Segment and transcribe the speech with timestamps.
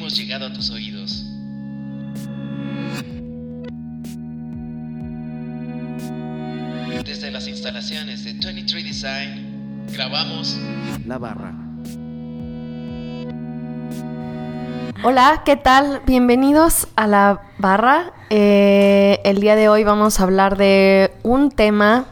[0.00, 1.26] hemos llegado a tus oídos.
[7.04, 10.56] Desde las instalaciones de 23 Design, grabamos
[11.06, 11.52] La Barra.
[15.02, 16.00] Hola, ¿qué tal?
[16.06, 18.14] Bienvenidos a la barra.
[18.30, 22.06] Eh, el día de hoy vamos a hablar de un tema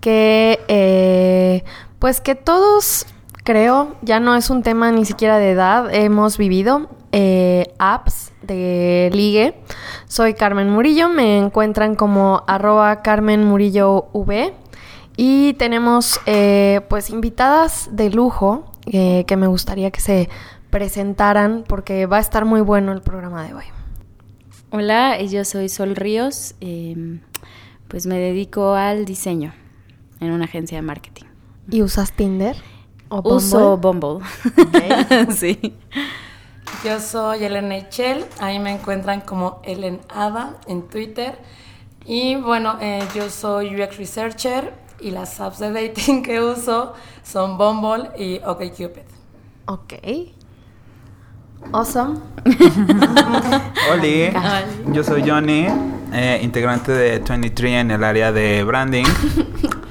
[0.00, 1.64] que, eh,
[1.98, 3.04] pues que todos,
[3.46, 9.08] creo, ya no es un tema ni siquiera de edad, hemos vivido eh, apps de
[9.14, 9.54] ligue.
[10.06, 14.52] Soy Carmen Murillo, me encuentran como arroba Carmen Murillo V
[15.16, 20.28] y tenemos eh, pues invitadas de lujo eh, que me gustaría que se
[20.70, 23.64] presentaran porque va a estar muy bueno el programa de hoy.
[24.70, 27.20] Hola, yo soy Sol Ríos, eh,
[27.86, 29.54] pues me dedico al diseño
[30.18, 31.26] en una agencia de marketing.
[31.70, 32.56] ¿Y usas Tinder?
[33.08, 34.24] ¿O Uso Bumble?
[34.54, 35.32] Bumble.
[35.36, 35.74] sí.
[36.84, 41.38] Yo soy Elena Echel, ahí me encuentran como Ellen Ada en Twitter.
[42.04, 47.58] Y bueno, eh, yo soy UX Researcher y las apps de dating que uso son
[47.58, 49.02] Bumble y OkCupid.
[49.66, 49.94] Ok.
[51.72, 52.20] Awesome.
[53.92, 54.30] Oli,
[54.92, 55.66] yo soy Johnny,
[56.12, 59.04] eh, integrante de 23 en el área de branding.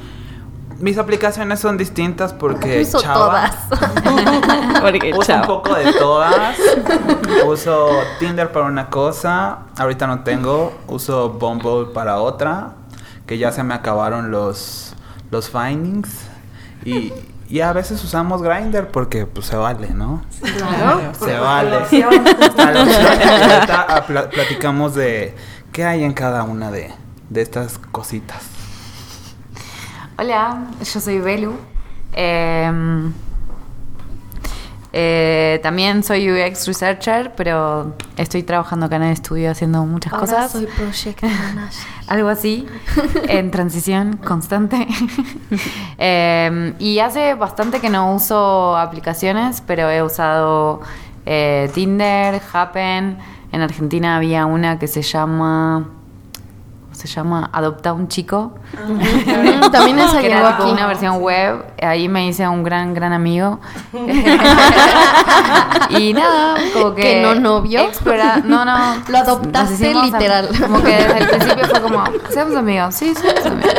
[0.86, 3.50] Mis aplicaciones son distintas porque Uso chava,
[4.82, 6.56] Porque uso un poco de todas.
[7.48, 10.74] Uso Tinder para una cosa, ahorita no tengo.
[10.88, 12.74] Uso Bumble para otra,
[13.26, 14.94] que ya se me acabaron los
[15.32, 16.10] los findings
[16.86, 17.12] y,
[17.50, 20.22] y a veces usamos Grindr porque pues se vale, ¿no?
[20.56, 21.02] Claro.
[21.20, 21.78] Se vale.
[22.58, 25.36] Ahorita pla- platicamos de
[25.72, 26.94] qué hay en cada una de,
[27.32, 28.44] de estas cositas.
[30.18, 31.54] Hola, yo soy Belu.
[32.14, 33.12] Eh,
[34.94, 40.26] eh, también soy UX Researcher, pero estoy trabajando acá en el estudio haciendo muchas Ahora
[40.26, 40.52] cosas.
[40.54, 41.86] soy Project Manager.
[42.08, 42.66] Algo así,
[43.28, 44.88] en transición constante.
[45.98, 50.82] Eh, y hace bastante que no uso aplicaciones, pero he usado
[51.26, 53.18] eh, Tinder, Happen.
[53.54, 55.88] En Argentina había una que se llama.
[56.96, 57.50] ¿Cómo se llama?
[57.52, 58.56] Adopta un chico.
[59.70, 61.62] También esa que era tipo una versión web.
[61.82, 63.60] Ahí me hice un gran, gran amigo.
[65.90, 67.02] y nada, como que.
[67.02, 67.82] ¿Que no novio?
[67.82, 69.04] explora- no, no.
[69.10, 70.50] Lo adoptaste literal.
[70.60, 72.96] Como que desde el principio fue como, seamos amigos.
[72.96, 73.74] Sí, seamos amigos.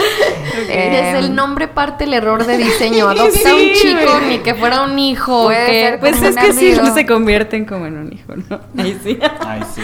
[0.66, 3.08] Desde Eh, el nombre parte el error de diseño.
[3.16, 5.44] Adopta un chico, ni que fuera un hijo.
[5.44, 8.60] Puede que- ser Pues es que sí, se convierten como en un hijo, ¿no?
[8.82, 9.18] Ahí sí.
[9.40, 9.80] Ay, sí.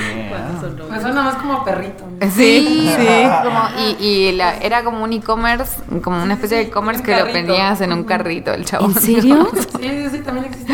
[0.89, 2.05] Pues suena más como perrito.
[2.21, 2.31] ¿no?
[2.31, 3.07] Sí, Sí.
[3.29, 7.25] Como- y, y la- era como un e-commerce, como una especie de e-commerce que lo
[7.27, 8.87] vendías en un carrito, el chavo.
[8.87, 9.49] ¿En serio?
[9.83, 10.73] Sí, sí, sí, también existe.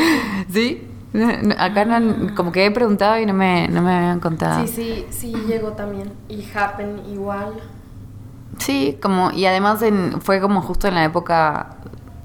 [0.53, 0.85] ¿Sí?
[1.13, 4.67] No, Acá no, como que he preguntado y no me, no me habían contado.
[4.67, 6.13] Sí, sí, sí, llegó también.
[6.29, 7.55] Y Happen igual.
[8.59, 11.77] Sí, como, y además en- fue como justo en la época,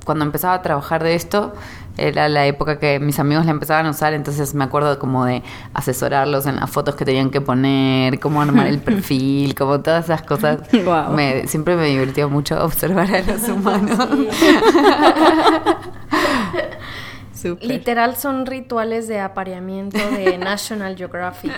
[0.05, 1.53] cuando empezaba a trabajar de esto,
[1.97, 5.43] era la época que mis amigos la empezaban a usar, entonces me acuerdo como de
[5.73, 10.21] asesorarlos en las fotos que tenían que poner, cómo armar el perfil, como todas esas
[10.23, 10.59] cosas.
[11.11, 13.97] Me- siempre me divirtió mucho observar a los humanos.
[17.61, 21.51] Literal son rituales de apareamiento de National Geographic.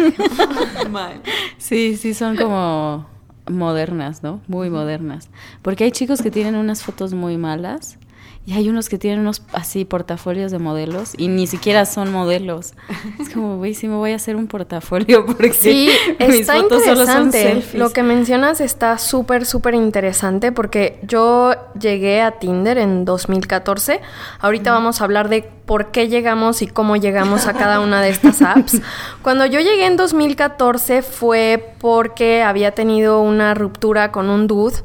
[1.59, 3.05] Sí, sí, son como
[3.47, 4.41] modernas, ¿no?
[4.47, 5.29] Muy modernas.
[5.61, 7.99] Porque hay chicos que tienen unas fotos muy malas
[8.47, 12.73] y hay unos que tienen unos así portafolios de modelos y ni siquiera son modelos.
[13.19, 15.89] Es como, güey, sí me voy a hacer un portafolio porque Sí,
[16.27, 17.41] mis fotos solo son interesante.
[17.41, 17.73] selfies.
[17.73, 23.99] Lo que mencionas está súper, súper interesante porque yo llegué a Tinder en 2014.
[24.39, 28.09] Ahorita vamos a hablar de por qué llegamos y cómo llegamos a cada una de
[28.09, 28.79] estas apps.
[29.23, 34.75] Cuando yo llegué en 2014 fue porque había tenido una ruptura con un dude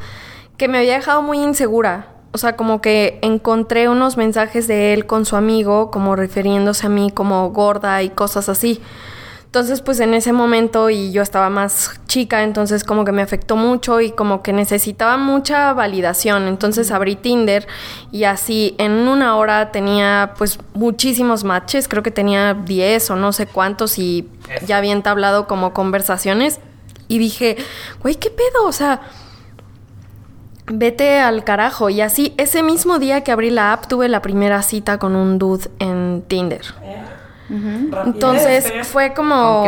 [0.57, 2.07] que me había dejado muy insegura.
[2.33, 6.91] O sea, como que encontré unos mensajes de él con su amigo, como refiriéndose a
[6.91, 8.81] mí como gorda y cosas así.
[9.51, 13.57] Entonces, pues en ese momento y yo estaba más chica, entonces como que me afectó
[13.57, 16.47] mucho y como que necesitaba mucha validación.
[16.47, 17.67] Entonces abrí Tinder
[18.13, 23.33] y así en una hora tenía pues muchísimos matches, creo que tenía 10 o no
[23.33, 24.29] sé cuántos y
[24.69, 26.61] ya había entablado como conversaciones
[27.09, 27.57] y dije,
[28.03, 28.67] güey, ¿qué pedo?
[28.67, 29.01] O sea,
[30.73, 31.91] vete al carajo.
[31.91, 35.39] Y así, ese mismo día que abrí la app, tuve la primera cita con un
[35.39, 36.63] dude en Tinder.
[38.07, 38.85] Entonces ¿eh?
[38.85, 39.65] fue como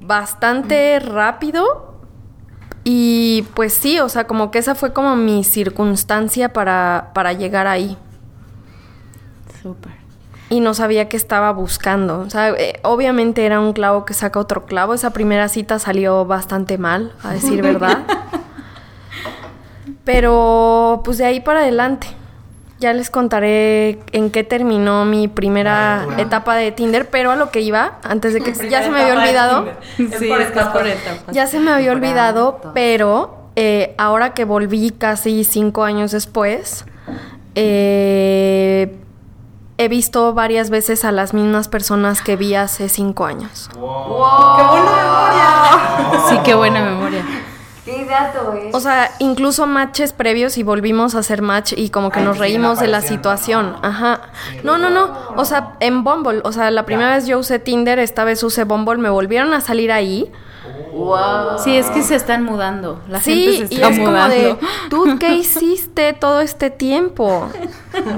[0.02, 1.92] bastante rápido.
[2.84, 7.68] Y pues sí, o sea, como que esa fue como mi circunstancia para, para llegar
[7.68, 7.96] ahí.
[9.62, 9.92] Súper.
[10.50, 12.18] y no sabía qué estaba buscando.
[12.18, 14.94] O sea, eh, obviamente era un clavo que saca otro clavo.
[14.94, 17.98] Esa primera cita salió bastante mal, a decir verdad.
[20.04, 22.06] Pero pues de ahí para adelante.
[22.80, 27.60] Ya les contaré en qué terminó mi primera etapa de Tinder, pero a lo que
[27.60, 29.68] iba, antes de que ya se me había olvidado.
[29.96, 30.84] Sí, es que es por.
[31.30, 36.84] Ya se me había olvidado, pero eh, ahora que volví casi cinco años después,
[37.54, 38.96] eh,
[39.78, 43.70] he visto varias veces a las mismas personas que vi hace cinco años.
[43.72, 46.28] ¡Qué buena memoria!
[46.28, 47.24] Sí, qué buena memoria.
[47.84, 48.72] ¿Qué dato es?
[48.74, 52.38] O sea, incluso matches previos y volvimos a hacer match y como que Ay, nos
[52.38, 53.72] reímos de la situación.
[53.72, 53.78] ¿no?
[53.82, 54.20] Ajá.
[54.62, 55.10] No, no, no.
[55.36, 56.40] O sea, en Bumble.
[56.44, 58.98] O sea, la primera vez yo usé Tinder, esta vez usé Bumble.
[58.98, 60.30] Me volvieron a salir ahí.
[60.94, 61.58] wow.
[61.58, 63.00] Sí, es que se están mudando.
[63.08, 64.34] La sí, gente se y está es como mudando.
[64.36, 64.56] de,
[64.88, 67.48] ¿tú qué hiciste todo este tiempo?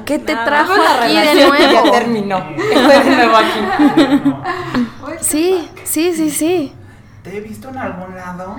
[0.04, 1.90] ¿Qué te trajo aquí de que Ya nuevo?
[1.90, 2.36] terminó.
[2.58, 4.34] Estoy de nuevo aquí.
[5.20, 6.72] Sí, sí, sí, sí.
[7.24, 8.54] ¿Te he visto en algún lado?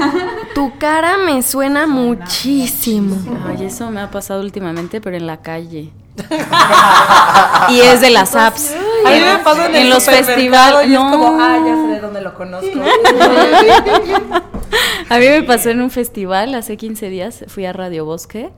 [0.54, 3.14] Tu cara me suena muchísimo.
[3.46, 5.92] Ay, eso me ha pasado últimamente, pero en la calle.
[7.68, 8.74] y es de las apps.
[9.04, 10.88] A mí me pasa en, el los festivales.
[10.88, 11.10] No.
[11.10, 12.70] es como, ah, ya sé de dónde lo conozco.
[15.10, 18.50] A mí me pasó en un festival hace 15 días, fui a Radio Bosque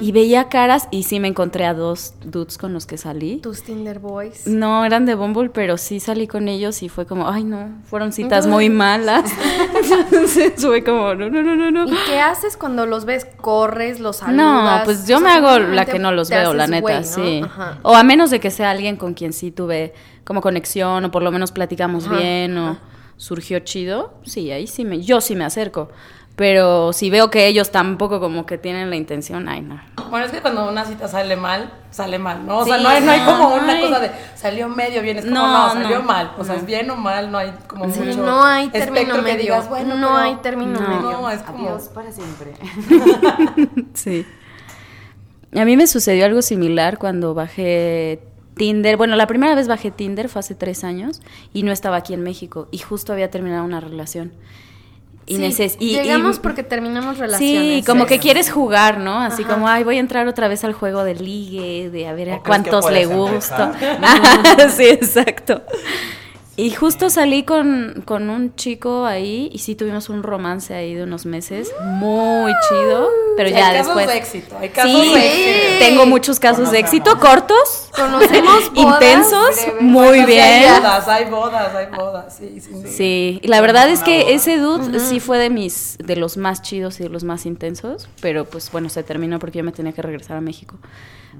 [0.00, 3.38] y veía caras y sí me encontré a dos dudes con los que salí.
[3.38, 4.46] Tus Tinder Boys.
[4.46, 8.12] No, eran de Bumble, pero sí salí con ellos y fue como, ay no, fueron
[8.12, 9.30] citas muy malas.
[10.04, 11.86] Entonces fue como, no, no, no, no, no.
[11.86, 13.26] ¿Y qué haces cuando los ves?
[13.40, 14.36] ¿Corres, los saludas?
[14.36, 17.40] No, pues yo O sea, me hago la que no los veo, la neta, sí.
[17.44, 17.78] Ajá.
[17.82, 19.94] O a menos de que sea alguien con quien sí tuve
[20.24, 22.78] como conexión o por lo menos platicamos Ajá, bien o
[23.16, 25.90] surgió chido, sí, ahí sí me, yo sí me acerco.
[26.42, 29.80] Pero si veo que ellos tampoco como que tienen la intención, ay no.
[30.10, 32.58] Bueno, es que cuando una cita sale mal, sale mal, ¿no?
[32.58, 33.80] O sea, no hay, no hay como no una hay.
[33.82, 36.04] cosa de salió medio bien, es como No, no, salió no.
[36.04, 36.32] mal.
[36.36, 38.22] O sea, es bien o mal, no hay como Sí, mucho.
[38.26, 39.38] no hay término que medio.
[39.38, 40.88] digas, bueno, no pero- hay término No.
[40.88, 41.12] medio.
[41.12, 41.68] No, es como.
[41.68, 42.54] Adiós para siempre.
[43.94, 44.26] Sí.
[45.56, 48.20] A mí me sucedió algo similar cuando bajé
[48.56, 48.96] Tinder.
[48.96, 51.20] Bueno, la primera vez bajé Tinder fue hace tres años
[51.52, 54.32] y no estaba aquí en México y justo había terminado una relación.
[55.24, 57.78] Y Sí, neces- y- y- llegamos porque terminamos relaciones.
[57.78, 58.20] Sí, como que Sí.
[58.20, 59.20] quieres jugar, ¿no?
[59.20, 59.54] Así Ajá.
[59.54, 62.34] como, ay, voy a entrar otra vez al juego de ligue, de a ver ¿O
[62.34, 63.54] a cuántos le gusto.
[63.62, 64.70] empezar?
[64.76, 65.62] sí, exacto.
[66.54, 71.04] Y justo salí con, con un chico ahí y sí tuvimos un romance ahí de
[71.04, 73.08] unos meses, muy chido,
[73.38, 74.06] pero Sí, ya hay casos después...
[74.06, 75.78] de éxito, hay casos Sí, de éxito.
[75.86, 80.42] tengo muchos casos de éxito, cortos, Conocemos bodas intensos, muy Bueno, bien.
[80.44, 82.70] hay bodas, hay bodas, hay bodas, sí, sí.
[82.82, 82.88] sí.
[82.92, 86.60] Sí, y la verdad es que ese dude sí fue de mis, de los más
[86.60, 89.92] chidos y de los más intensos, pero pues bueno, se terminó porque yo me tenía
[89.92, 90.76] que regresar a México.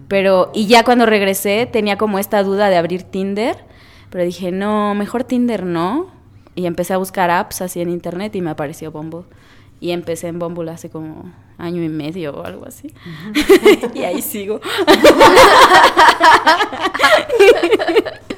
[0.08, 3.70] Pero, y ya cuando regresé tenía como esta duda de abrir Tinder,
[4.12, 6.06] pero dije, no, mejor Tinder no.
[6.54, 9.22] Y empecé a buscar apps así en internet y me apareció Bumble.
[9.80, 12.94] Y empecé en Bumble hace como año y medio o algo así.
[13.94, 14.60] y ahí sigo.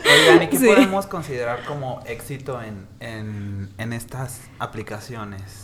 [0.04, 0.66] Oigan, ¿y qué Sí.
[0.66, 5.63] podemos considerar como éxito en, en, en estas aplicaciones?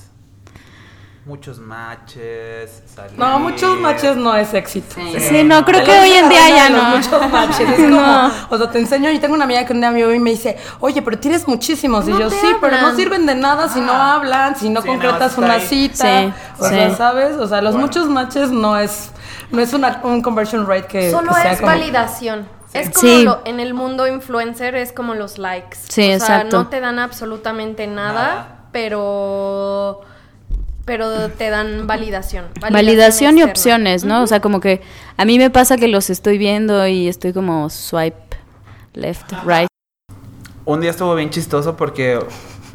[1.31, 3.17] Muchos matches, salir.
[3.17, 4.97] No, muchos matches no es éxito.
[4.97, 5.15] Sí.
[5.21, 6.82] Sí, no, creo que hoy en día ya no.
[6.97, 7.69] Muchos matches.
[7.71, 8.32] Es como, No.
[8.50, 9.11] o sea, te enseño.
[9.12, 11.47] Yo tengo una amiga que un día me vio y me dice, oye, pero tienes
[11.47, 12.09] muchísimos.
[12.09, 14.14] Y No yo, sí, pero no sirven de nada si no Ah.
[14.16, 16.05] hablan, si no Sí, concretas no, una cita.
[16.05, 16.97] Sí, o sea.
[16.97, 17.37] ¿sabes?
[17.37, 17.87] O sea, los Bueno.
[17.87, 19.12] muchos matches no es,
[19.52, 21.11] no es una, un conversion rate que.
[21.12, 22.49] Solo que sea es como- validación.
[22.73, 23.23] Es como Sí.
[23.23, 25.78] lo- en el mundo influencer es como los likes.
[25.88, 26.59] Sí, o sea, exacto.
[26.59, 28.57] no te dan absolutamente nada, Nada.
[28.73, 30.00] pero
[30.90, 32.47] pero te dan validación.
[32.68, 34.25] Validación y opciones, ¿no?
[34.25, 34.80] O sea, como que
[35.16, 38.37] a mí me pasa que los estoy viendo y estoy como swipe
[38.94, 39.68] left, right.
[40.64, 42.18] Un día estuvo bien chistoso porque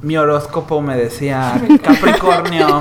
[0.02, 2.80] mi horóscopo me decía Capricornio,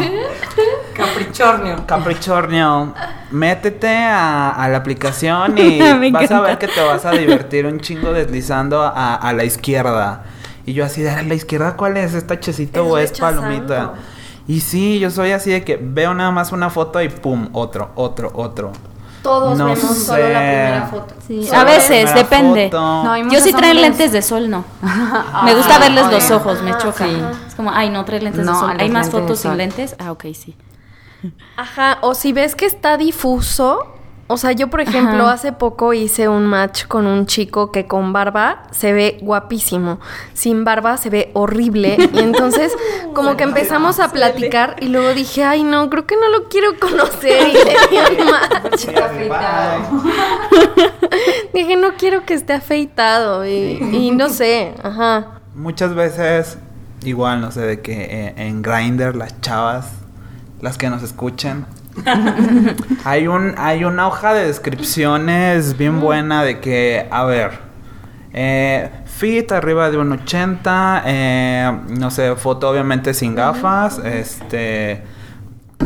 [0.94, 1.84] Caprichornio.
[1.84, 2.94] Capricornio,
[3.32, 7.80] métete a, a la aplicación y vas a ver que te vas a divertir un
[7.80, 10.26] chingo deslizando a, a la izquierda.
[10.64, 12.14] Y yo así de, ¿a la izquierda cuál es?
[12.14, 13.40] ¿Es tachecito Es o es rechazando.
[13.42, 13.94] palomita?
[14.46, 17.90] Y sí, yo soy así de que veo nada más una foto y pum, otro,
[17.94, 18.72] otro, otro.
[19.22, 21.14] Todos No vemos solo la primera foto.
[21.26, 22.68] Sí, Solo a veces, depende.
[22.70, 24.64] No, Yo sí traen lentes de sol, no.
[25.44, 27.06] me gusta verles los ojos, me Ah, choca.
[27.06, 27.16] sí.
[27.48, 28.76] Es como, ay, no trae lentes No, de sol.
[28.78, 29.96] ¿Hay más fotos sin lentes?
[29.98, 30.54] Ah, ok, sí.
[31.56, 33.86] Ajá, o si ves que está difuso,
[34.26, 35.35] O sea, yo por ejemplo Ajá.
[35.35, 40.00] hace poco hice un match con un chico que con barba se ve guapísimo,
[40.33, 42.73] sin barba se ve horrible y entonces
[43.14, 46.78] como que empezamos a platicar y luego dije, ay no, creo que no lo quiero
[46.81, 48.87] conocer y le di un match.
[51.52, 55.40] Dije, no quiero que esté afeitado y, y no sé, ajá.
[55.54, 56.59] Muchas veces,
[57.04, 59.93] igual, no sé, de que eh, en Grindr las chavas,
[60.61, 61.66] las que nos escuchan,
[63.04, 67.52] hay un hay una hoja de descripciones bien buena de que, a ver,
[68.32, 75.02] eh, fit arriba de un 80, eh, no sé, foto obviamente sin gafas, este,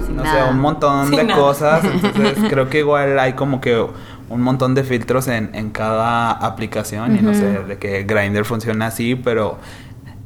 [0.06, 1.40] Sin no sé, un montón Sin de nada.
[1.40, 1.84] cosas.
[2.02, 3.86] Entonces creo que igual hay como que
[4.30, 8.86] un montón de filtros en, en cada aplicación y no sé, de que Grindr funciona
[8.86, 9.58] así, pero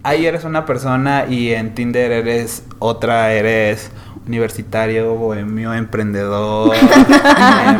[0.02, 3.90] ahí eres una persona y en Tinder eres otra, eres
[4.26, 6.78] universitario, bohemio, emprendedor, eh,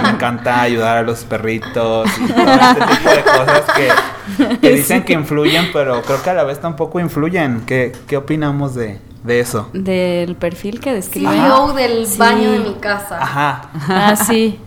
[0.02, 5.04] me encanta ayudar a los perritos y todo este tipo de cosas que, que dicen
[5.04, 7.62] que influyen, pero creo que a la vez tampoco influyen.
[7.64, 9.68] ¿Qué, qué opinamos de, de eso?
[9.72, 11.30] Del perfil que describe.
[11.30, 12.18] CEO del Sí.
[12.18, 13.22] baño de mi casa.
[13.22, 13.70] Ajá.
[13.88, 14.58] Ah, sí.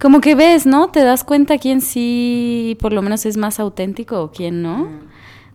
[0.00, 0.88] Como que ves, ¿no?
[0.88, 4.88] Te das cuenta quién sí, por lo menos es más auténtico o quién no.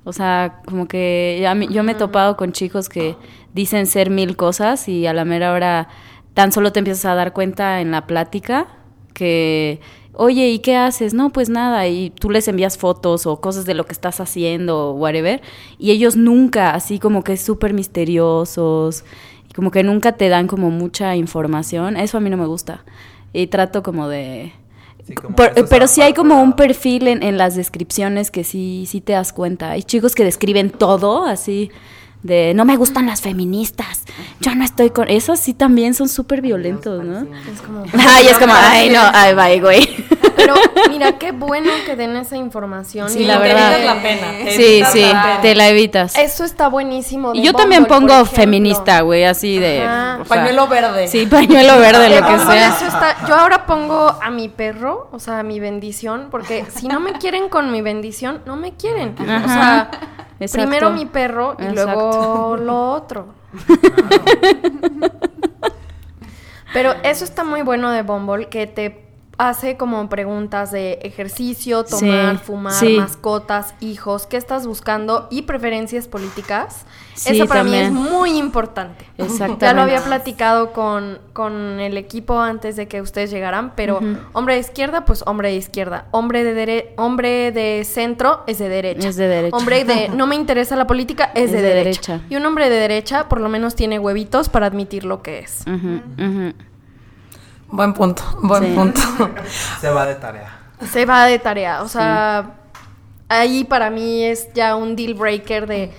[0.07, 3.17] O sea, como que a mí- yo me he topado con chicos que
[3.53, 5.89] dicen ser mil cosas y a la mera hora
[6.33, 8.67] tan solo te empiezas a dar cuenta en la plática
[9.13, 9.81] que,
[10.13, 11.13] oye, ¿y qué haces?
[11.13, 14.91] No, pues nada, y tú les envías fotos o cosas de lo que estás haciendo
[14.91, 15.41] o whatever,
[15.77, 19.03] y ellos nunca, así como que súper misteriosos,
[19.49, 22.85] y como que nunca te dan como mucha información, eso a mí no me gusta.
[23.33, 24.53] Y trato como de...
[25.07, 28.85] Sí, como Por- pero sí hay como un perfil en, en las descripciones que sí,
[28.87, 29.71] sí te das cuenta.
[29.71, 31.71] Hay chicos que describen todo así
[32.27, 34.03] de no me gustan las feministas,
[34.39, 35.07] yo no estoy con...
[35.09, 37.19] Esos sí también son súper violentos, ¿no?
[37.53, 37.83] Es como...
[38.07, 40.05] Ay, es como, ay, no, ay, bye, güey.
[40.35, 40.53] Pero
[40.91, 43.09] mira, qué bueno que den esa información.
[43.09, 43.73] Sí, y la te verdad.
[43.79, 44.27] evitas la pena.
[44.45, 45.41] te Sí, sí, la pena.
[45.41, 46.15] te la evitas.
[46.15, 47.33] Eso está buenísimo.
[47.33, 49.81] Y yo también Bumble, pongo feminista, güey, así de...
[49.81, 50.19] Ajá.
[50.21, 51.07] o sea, Pañuelo verde.
[51.07, 52.67] Sí, pañuelo verde, De lo que Bumble sea.
[52.69, 56.87] eso está- Yo ahora pongo a mi perro, o sea, a mi bendición, porque si
[56.87, 59.15] no me quieren con mi bendición, no me quieren.
[59.19, 59.89] O sea,
[60.39, 60.69] Exacto.
[60.69, 63.33] primero mi perro y luego lo otro.
[66.73, 69.06] Pero eso está muy bueno de Bumble, que te
[69.39, 72.97] hace como preguntas de ejercicio, tomar, Sí, fumar, sí.
[72.97, 76.85] mascotas, hijos, qué estás buscando y preferencias políticas.
[77.13, 77.85] Sí, eso para mí también.
[77.85, 79.05] es muy importante.
[79.17, 79.65] Exactamente.
[79.65, 83.99] Ya lo había platicado con, con el equipo antes de que ustedes llegaran, pero
[84.33, 86.05] hombre de izquierda, pues hombre de izquierda.
[86.11, 89.07] Hombre de dere- hombre de centro es de derecha.
[89.09, 89.55] Es de derecha.
[89.55, 92.13] Hombre de no me interesa la política es, de, de derecha.
[92.13, 92.27] derecha.
[92.29, 95.61] Y un hombre de derecha por lo menos tiene huevitos para admitir lo que es.
[95.67, 96.53] Ujú, ujú.
[97.69, 98.71] Buen punto, buen Sí.
[98.75, 99.01] punto.
[99.81, 100.59] Se va de tarea.
[100.91, 101.81] Se va de tarea.
[101.83, 102.55] O sea,
[103.29, 105.91] ahí para mí es ya un deal breaker de,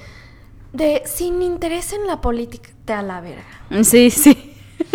[0.72, 3.44] de sin interés en la política, te a la verga.
[3.82, 4.54] Sí, sí.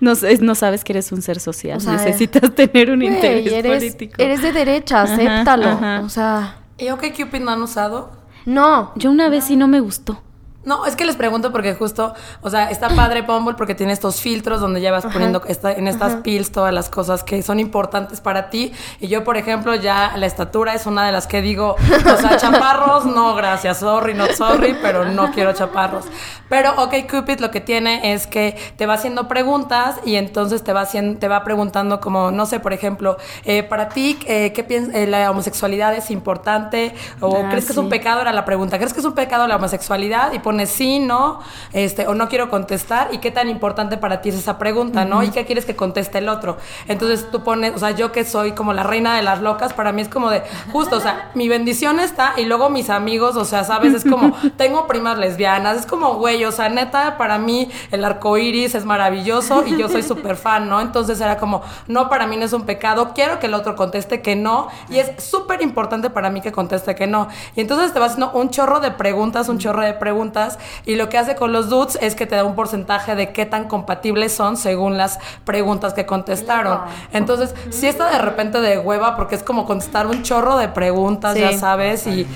[0.00, 1.78] No, no sabes que eres un ser social.
[1.78, 4.14] O sea, Necesitas tener un interés eres, político.
[4.22, 5.68] eres de derecha, Ajá, acéptalo.
[5.70, 6.00] ajá.
[6.04, 8.12] O sea, ¿Y OK Cupid no han usado?
[8.46, 8.92] no.
[8.94, 10.22] Yo una vez sí no me gustó.
[10.64, 14.20] No, es que les pregunto porque justo, o sea, está padre Bumble porque tiene estos
[14.20, 18.20] filtros donde ya vas poniendo esta- en estas pills todas las cosas que son importantes
[18.20, 18.72] para ti.
[19.00, 22.36] Y yo, por ejemplo, ya la estatura es una de las que digo, o sea,
[22.38, 26.04] chaparros, no, gracias, sorry, not sorry, pero no quiero chaparros.
[26.48, 30.72] Pero OK Cupid lo que tiene es que te va haciendo preguntas y entonces te
[30.72, 34.64] va haciendo, te va preguntando como, no sé, por ejemplo, eh, para ti, eh, ¿qué
[34.64, 35.08] piensas?
[35.08, 36.94] ¿La homosexualidad es importante?
[37.20, 37.90] ¿O Ah, crees que es un sí.
[37.90, 38.20] pecado?
[38.20, 38.78] Era la pregunta.
[38.78, 40.32] ¿Crees que es un pecado la homosexualidad?
[40.32, 41.40] Y pones sí, no,
[41.72, 43.08] este, o no quiero contestar.
[43.10, 45.24] ¿Y qué tan importante para ti es esa pregunta, no?
[45.24, 46.58] ¿Y qué quieres que conteste el otro?
[46.86, 49.90] Entonces tú pones, o sea, yo que soy como la reina de las locas, para
[49.90, 53.44] mí es como de, justo, o sea, mi bendición está y luego mis amigos, o
[53.44, 57.68] sea, sabes, es como, tengo primas lesbianas, es como, güey, o sea, neta, para mí
[57.90, 60.80] el arco iris es maravilloso y yo soy súper fan, ¿no?
[60.80, 64.22] Entonces era como, no, para mí no es un pecado, quiero que el otro conteste
[64.22, 67.26] que no, y es súper importante para mí que conteste que no.
[67.56, 70.43] Y entonces te va haciendo un chorro de preguntas, un chorro de preguntas,
[70.86, 73.46] y lo que hace con los dudes es que te da un porcentaje de qué
[73.46, 76.80] tan compatibles son según las preguntas que contestaron.
[77.12, 81.34] Entonces, si está de repente de hueva, porque es como contestar un chorro de preguntas,
[81.34, 81.40] Sí.
[81.40, 82.26] ya sabes, y...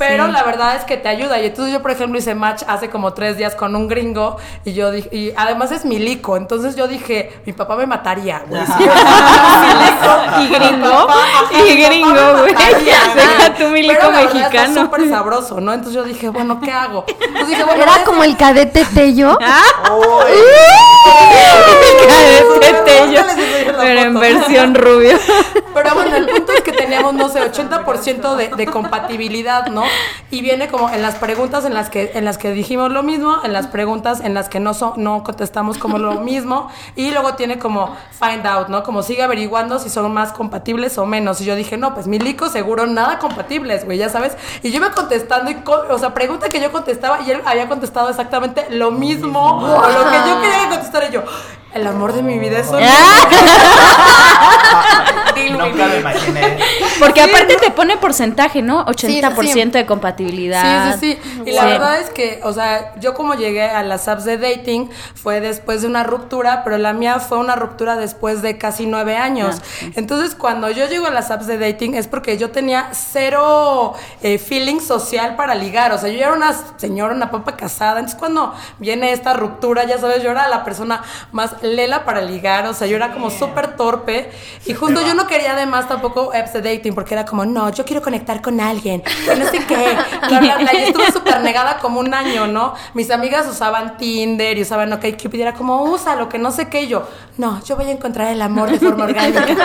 [0.00, 0.32] Pero Sí.
[0.32, 1.38] la verdad es que te ayuda.
[1.40, 4.72] Y entonces yo, por ejemplo, hice match hace como tres días con un gringo y
[4.72, 6.36] yo dije, y además es milico.
[6.38, 8.62] Entonces yo dije, mi papá me mataría, güey.
[10.40, 11.06] Y gringo,
[11.52, 12.54] y gringo, güey.
[13.14, 14.68] Deja tu milico Pero la mexicano.
[14.68, 15.72] Está súper sabroso, ¿no?
[15.74, 17.04] Entonces yo dije, bueno, ¿qué hago?
[17.08, 19.38] Entonces dije, bueno, Era como el cadete Tello.
[22.08, 23.20] Cadete Tello,
[23.78, 25.18] pero en versión rubio.
[25.74, 29.84] Pero bueno, el punto es que teníamos, no sé, 80% de, de compatibilidad, ¿no?
[30.32, 33.38] Y viene como en las preguntas en las que en las que dijimos lo mismo,
[33.42, 37.34] en las preguntas en las que no so- no contestamos como lo mismo y luego
[37.34, 38.84] tiene como find out, ¿no?
[38.84, 41.40] Como sigue averiguando si son más compatibles o menos.
[41.40, 44.76] Y yo dije, "No, pues mi lico seguro nada compatibles, güey, ya sabes." Y yo
[44.76, 48.92] iba contestando y o sea, pregunta que yo contestaba y él había contestado exactamente lo
[48.92, 51.22] mismo o lo que yo quería que contestara y yo.
[51.74, 52.78] El amor de mi vida es un
[55.48, 56.58] Nunca lo imaginé.
[56.98, 58.84] Porque aparte te pone porcentaje, ¿no?
[58.86, 60.98] 80% de compatibilidad.
[60.98, 61.42] Sí, sí, sí.
[61.46, 64.90] Y la verdad es que, o sea, yo como llegué a las apps de dating
[65.14, 69.16] fue después de una ruptura, pero la mía fue una ruptura después de casi nueve
[69.16, 69.56] años.
[69.60, 73.94] Ah, Entonces, cuando yo llego a las apps de dating es porque yo tenía cero
[74.22, 75.92] eh, feeling social para ligar.
[75.92, 78.00] O sea, yo era una señora, una papa casada.
[78.00, 82.66] Entonces, cuando viene esta ruptura, ya sabes, yo era la persona más lela para ligar.
[82.66, 84.30] O sea, yo era como súper torpe.
[84.66, 87.84] Y justo yo no quería además tampoco apps de dating porque era como, no, yo
[87.84, 89.02] quiero conectar con alguien.
[89.26, 89.96] No sé qué.
[90.28, 90.74] Bla, bla, bla.
[90.74, 92.74] Y estuve súper negada como un año, ¿no?
[92.94, 96.68] Mis amigas usaban Tinder y usaban OkCupid y era como, usa lo que no sé
[96.68, 96.82] qué.
[96.82, 97.08] Y yo,
[97.38, 99.46] no, yo voy a encontrar el amor de forma orgánica.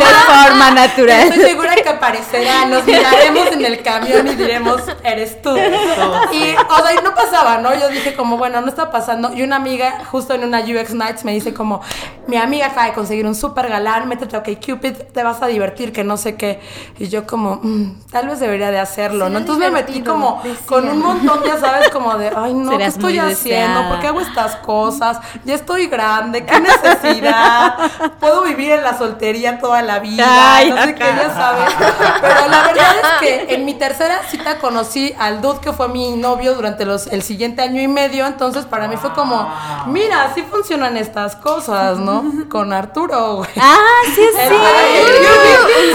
[0.00, 1.20] De forma natural.
[1.20, 5.56] Estoy segura que aparecerá, nos miraremos en el camión y diremos, eres tú.
[5.56, 7.74] Y, o sea, y no pasaba, ¿no?
[7.74, 9.32] Yo dije como, bueno, no está pasando.
[9.32, 11.80] Y una amiga, justo en una UX Nights, me dice como,
[12.26, 14.40] mi amiga acaba de conseguir un súper galán, métete a
[14.80, 16.60] Te vas a divertir, que no sé qué.
[16.98, 19.38] Y yo como, "Mm, tal vez debería de hacerlo, ¿no?
[19.38, 23.18] Entonces me metí como con un montón, ya sabes, como de, ay, no, ¿qué estoy
[23.32, 23.80] haciendo?
[23.88, 25.18] ¿Por qué hago estas cosas?
[25.44, 27.76] Ya estoy grande, ¿qué necesidad?
[28.20, 31.74] Puedo vivir en la soltería toda la vida, Ay, no sé qué, ya sabes.
[32.20, 36.16] Pero la verdad es que en mi tercera cita conocí al dude que fue mi
[36.16, 39.48] novio durante los, el siguiente año y medio, entonces para mí fue como,
[39.86, 42.24] mira, así funcionan estas cosas, ¿no?
[42.48, 43.50] Con Arturo, güey.
[43.60, 44.54] Ah, sí, sí.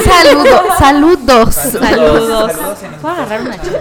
[0.05, 0.61] Saludos.
[0.79, 1.55] Saludos.
[1.55, 2.51] Saludos
[3.03, 3.79] a agarrar una chela.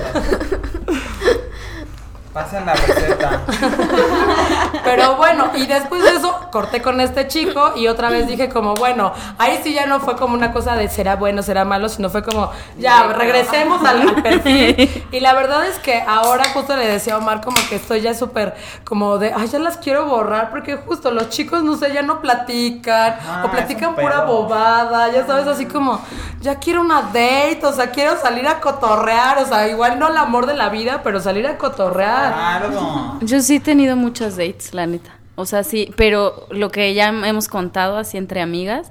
[2.34, 3.40] Pasen la receta.
[4.84, 8.74] Pero bueno, y después de eso corté con este chico y otra vez dije como,
[8.74, 12.10] bueno, ahí sí ya no fue como una cosa de será bueno, será malo, sino
[12.10, 15.06] fue como, ya, regresemos al, al perfil.
[15.12, 18.14] Y la verdad es que ahora justo le decía a Omar como que estoy ya
[18.14, 22.02] súper como de, ay, ya las quiero borrar porque justo los chicos, no sé, ya
[22.02, 26.00] no platican Ah, o platican pura bobada, ya sabes, así como,
[26.40, 30.16] ya quiero una date, o sea, quiero salir a cotorrear, o sea, igual no el
[30.16, 32.23] amor de la vida, pero salir a cotorrear.
[32.32, 33.18] Claro.
[33.22, 35.16] Yo sí he tenido muchas dates, la neta.
[35.36, 38.88] O sea, sí, pero lo que ya hemos contado así entre amigas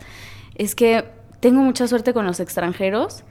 [0.55, 1.05] es que
[1.39, 3.23] tengo mucha suerte con los extranjeros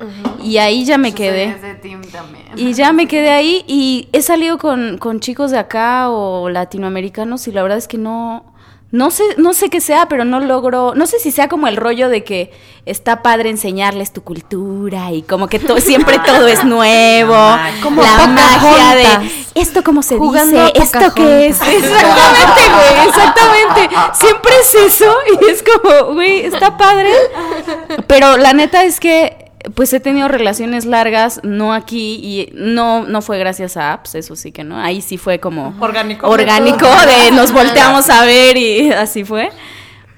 [0.42, 1.44] y ahí ya me Yo soy quedé.
[1.50, 2.44] ese team también.
[2.56, 7.48] Y ya me quedé ahí y he salido con, con chicos de acá o latinoamericanos
[7.48, 8.51] y la verdad es que no,
[8.92, 11.76] no sé, no sé qué sea, pero no logro, no sé si sea como el
[11.76, 12.52] rollo de que
[12.84, 17.34] está padre enseñarles tu cultura y como que to- siempre todo es nuevo,
[17.82, 23.96] Como la magia de esto cómo se Jugando dice, esto qué es, exactamente, güey, exactamente,
[24.12, 27.10] siempre es eso y es como, güey, está padre,
[28.06, 29.41] pero la neta es que
[29.74, 34.36] pues he tenido relaciones largas, no aquí, y no, no fue gracias a apps, eso
[34.36, 34.78] sí que no.
[34.78, 36.28] Ahí sí fue como Orgánico.
[36.28, 39.50] orgánico, de nos volteamos a ver y así fue.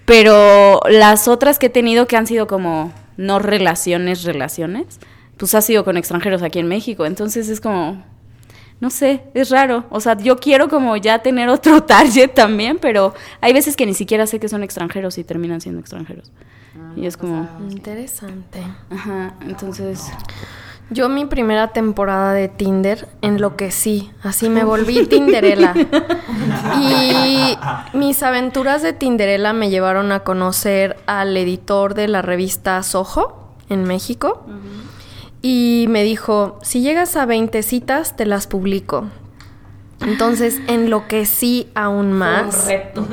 [0.04, 4.98] Pero las otras que he tenido que han sido como no relaciones, relaciones,
[5.36, 7.06] pues ha sido con extranjeros aquí en México.
[7.06, 8.04] Entonces es como,
[8.80, 9.84] no sé, es raro.
[9.90, 13.94] O sea, yo quiero como ya tener otro target también, pero hay veces que ni
[13.94, 16.32] siquiera sé que son extranjeros y terminan siendo extranjeros.
[16.96, 18.62] Y es como, Interesante.
[18.90, 20.10] ajá, entonces...
[20.90, 25.74] Yo mi primera temporada de Tinder enloquecí, así me volví Tinderela.
[26.78, 27.56] Y
[27.96, 33.84] mis aventuras de Tinderela me llevaron a conocer al editor de la revista Soho en
[33.84, 34.44] México.
[35.40, 39.06] Y me dijo, si llegas a 20 citas, te las publico.
[40.00, 42.66] Entonces enloquecí aún más.
[42.66, 43.06] reto.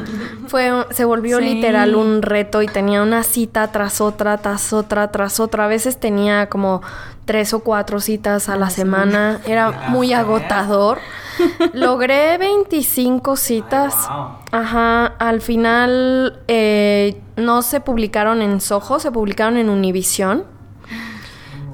[0.48, 1.46] Fue, se volvió Sí.
[1.56, 5.66] literal un reto y tenía una cita tras otra, tras otra, tras otra.
[5.66, 6.82] A veces tenía como
[7.26, 9.40] tres o cuatro citas a la semana.
[9.46, 11.00] Era muy agotador.
[11.74, 13.96] Logré 25 citas.
[14.10, 14.28] wow.
[14.52, 15.06] Ajá.
[15.18, 20.44] Al final eh, no se publicaron en Soho, se publicaron en Univision.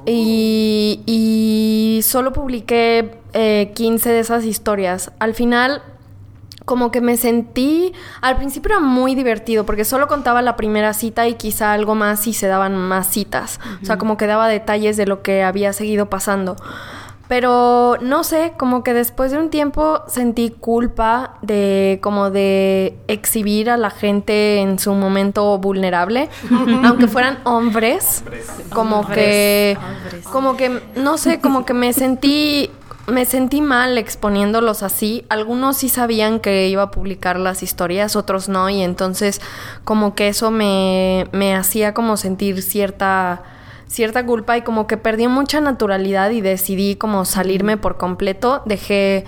[0.08, 5.12] Y, y solo publiqué eh, 15 de esas historias.
[5.18, 5.82] Al final
[6.68, 11.26] como que me sentí, al principio era muy divertido porque solo contaba la primera cita
[11.26, 13.58] y quizá algo más y se daban más citas.
[13.82, 16.56] O sea, como que daba detalles de lo que había seguido pasando.
[17.28, 23.68] Pero no sé, como que después de un tiempo sentí culpa de como de exhibir
[23.68, 26.30] a la gente en su momento vulnerable,
[26.84, 28.24] aunque fueran hombres,
[28.72, 29.76] como que
[30.32, 32.70] como que no sé, como que me sentí
[33.08, 35.24] me sentí mal exponiéndolos así.
[35.28, 39.40] Algunos sí sabían que iba a publicar las historias, otros no, y entonces
[39.84, 43.42] como que eso me, me hacía como sentir cierta
[43.88, 48.62] cierta culpa y como que perdí mucha naturalidad y decidí como salirme por completo.
[48.66, 49.24] Dejé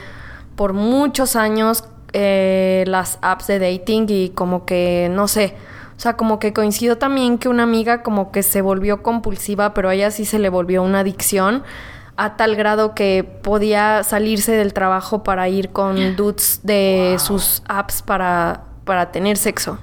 [0.54, 5.54] por muchos años eh, las apps de dating y como que, no sé,
[5.96, 9.88] o sea, como que coincidió también que una amiga como que se volvió compulsiva, pero
[9.88, 11.62] a ella sí se le volvió una adicción
[12.16, 18.02] a tal grado que podía salirse del trabajo para ir con dudes de sus apps
[18.02, 19.78] para, para tener sexo.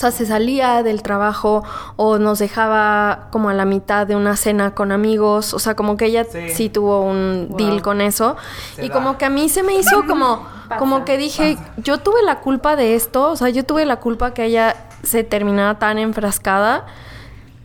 [0.00, 1.62] O sea, se salía del trabajo
[1.96, 5.52] o nos dejaba como a la mitad de una cena con amigos.
[5.52, 6.68] O sea, como que ella sí, Sí.
[6.70, 8.34] tuvo un deal con eso.
[8.76, 8.94] Se y da.
[8.94, 10.42] como que a mí se me hizo como,
[10.78, 13.30] como que dije, yo tuve la culpa de esto.
[13.30, 16.86] O sea, yo tuve la culpa que ella se terminara tan enfrascada.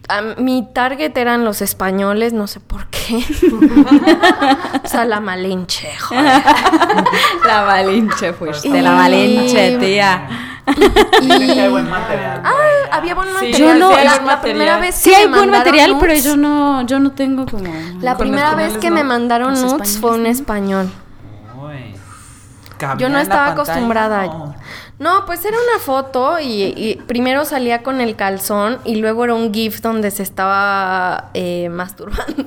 [0.07, 3.17] A- mi target eran los españoles, no sé por qué.
[4.83, 6.43] o sea, la malinche, joder.
[7.47, 10.27] La Malinche fuiste, Y- la Malinche, tía.
[10.65, 11.69] Que hay Y...
[11.69, 12.41] buen material.
[12.43, 12.51] Ah,
[12.91, 13.59] había buen Sí, material.
[13.59, 14.41] yo no- sí la buen material.
[14.41, 17.71] primera vez Sí que hay me buen material, pero yo no, yo no tengo como...
[18.01, 18.95] La primera vez que ¿no?
[18.95, 20.29] me mandaron nudes fue un ¿no?
[20.29, 20.91] español.
[22.75, 24.25] Yo ¿Cabía no estaba acostumbrada.
[24.25, 24.55] No.
[24.99, 29.33] No, pues era una foto y, y primero salía con el calzón y luego era
[29.33, 32.43] un GIF donde se estaba eh, masturbando.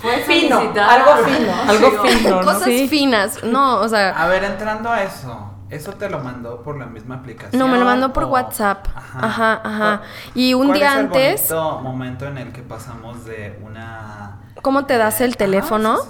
[0.00, 2.42] Fue Fino, algo fino, algo fino, ¿no?
[2.42, 2.88] Cosas Sí.
[2.88, 3.44] finas.
[3.44, 7.16] No, o sea, A ver, entrando a eso, ¿eso te lo mandó por la misma
[7.16, 7.58] aplicación?
[7.58, 8.86] no, me lo mandó por o- WhatsApp.
[8.96, 10.02] Ajá, ajá.
[10.34, 14.38] Y un ¿Cuál día es el antes, momento en el que pasamos de una...
[14.62, 15.96] ¿cómo te das el teléfono?
[15.98, 16.08] sí,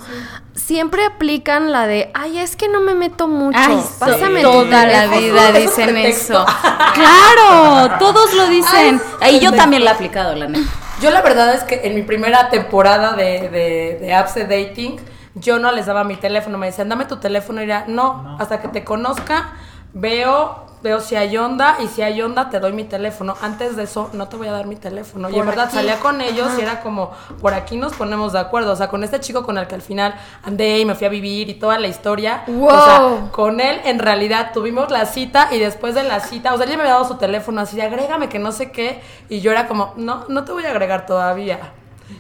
[0.54, 3.58] sí, Siempre aplican la de, ay, es que no me meto mucho.
[3.58, 5.20] Ay, Pásame tu toda la teléfono".
[5.20, 6.44] vida dicen eso.
[6.94, 9.00] Claro, todos lo dicen.
[9.20, 10.68] Ahí yo también lo he aplicado, la neta.
[11.00, 15.00] Yo la verdad es que en mi primera temporada de, de, de apps de dating,
[15.34, 16.58] yo no les daba mi teléfono.
[16.58, 17.60] Me decían, dame tu teléfono.
[17.62, 18.36] Y era, no, No.
[18.38, 19.52] hasta que te conozca,
[19.94, 21.76] veo, veo si hay onda.
[21.82, 23.34] Y si hay onda, te doy mi teléfono.
[23.42, 25.28] Antes de eso, no te voy a dar mi teléfono.
[25.28, 25.76] y Por en verdad aquí.
[25.76, 28.72] salía con ellos y era como, por aquí nos ponemos de acuerdo.
[28.72, 31.10] O sea, con este chico con el que al final andé y me fui a
[31.10, 32.44] vivir y toda la historia.
[32.48, 32.70] O Wow.
[32.70, 36.64] sea, con él en realidad tuvimos la cita y después de la cita, o sea,
[36.64, 39.00] él ya me había dado su teléfono así de agrégame que no sé qué.
[39.28, 41.72] Y yo era como, no, no te voy a agregar todavía.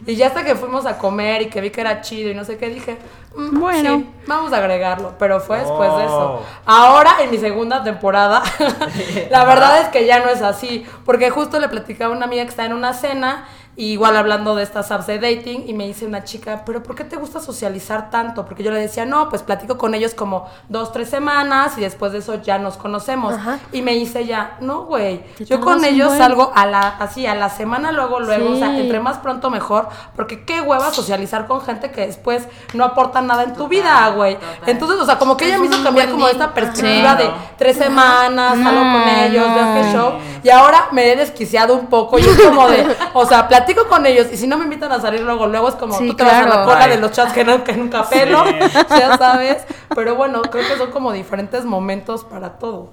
[0.06, 2.44] Y ya hasta que fuimos a comer y que vi que era chido y no
[2.44, 2.98] sé qué, dije,
[3.36, 3.96] "Mm, Bueno.
[3.98, 5.14] sí, vamos a agregarlo.
[5.18, 6.40] Pero fue después de eso.
[6.40, 6.42] Oh.
[6.66, 8.42] Ahora, en mi segunda temporada,
[9.30, 10.86] la verdad es que ya no es así.
[11.04, 13.46] Porque justo le platicaba a una amiga que está en una cena,
[13.80, 16.94] y igual hablando de estas apps de dating, y me dice una chica, ¿pero por
[16.94, 18.44] qué te gusta socializar tanto?
[18.44, 22.12] Porque yo le decía, no, pues platico con ellos como dos, tres semanas, y después
[22.12, 23.32] de eso ya nos conocemos.
[23.32, 23.58] Ajá.
[23.72, 26.18] Y me dice ya, no, güey, yo con ellos buen.
[26.18, 29.88] salgo a la, así, a la semana, luego, luego, o sea, entre más pronto mejor,
[30.14, 34.36] porque qué hueva socializar con gente que después no aporta nada en tu vida, güey.
[34.66, 37.22] Entonces, o sea, como que ella me hizo cambiar como esta perspectiva Sí.
[37.24, 39.92] de tres semanas, salgo con No, ellos, veo qué no.
[39.92, 43.88] show, y ahora me he desquiciado un poco y es como de, o sea, platico
[43.88, 46.16] con ellos y si no me invitan a salir luego, luego es como Sí, tú
[46.16, 46.90] te vas a la cola Ay.
[46.90, 48.44] de los chats que, no, que nunca pelo,
[48.88, 49.58] ya sabes,
[49.94, 52.92] pero bueno, creo que son como diferentes momentos para todo.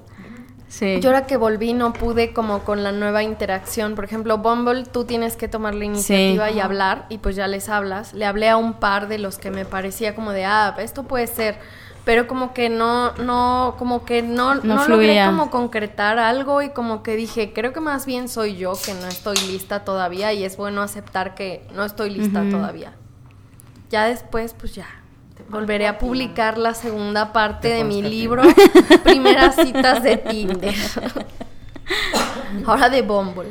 [0.70, 1.00] Sí.
[1.00, 3.96] Yo ahora que volví no pude como con la nueva interacción.
[3.96, 7.70] Por ejemplo, Bumble, tú tienes que tomar la iniciativa y hablar y pues ya les
[7.70, 8.14] hablas.
[8.14, 11.28] Le hablé a un par de los que me parecía como de, ah, esto puede
[11.28, 11.58] ser.
[12.08, 16.70] Pero como que no, no, como que no, No no, logré como concretar algo y
[16.70, 20.46] como que dije, creo que más bien soy yo que no estoy lista todavía y
[20.46, 22.52] es bueno aceptar que no estoy lista Ujú.
[22.52, 22.94] todavía.
[23.90, 24.88] Ya después, pues ya.
[25.50, 28.44] Volveré a publicar la segunda parte de mi libro,
[29.04, 30.76] Primeras citas de Tinder.
[32.66, 33.50] Ahora de Bumble.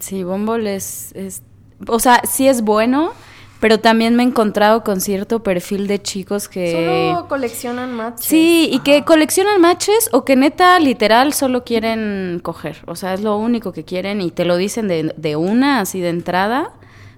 [0.00, 1.42] Sí, Bumble es, es-
[1.86, 3.12] O sea, sí es bueno,
[3.60, 6.72] pero también me he encontrado con cierto perfil de chicos que...
[6.72, 8.26] Solo coleccionan matches.
[8.26, 12.82] Sí, y que coleccionan matches o que neta, literal, solo quieren coger.
[12.86, 16.00] O sea, es lo único que quieren y te lo dicen de, de una, así
[16.00, 16.72] de entrada.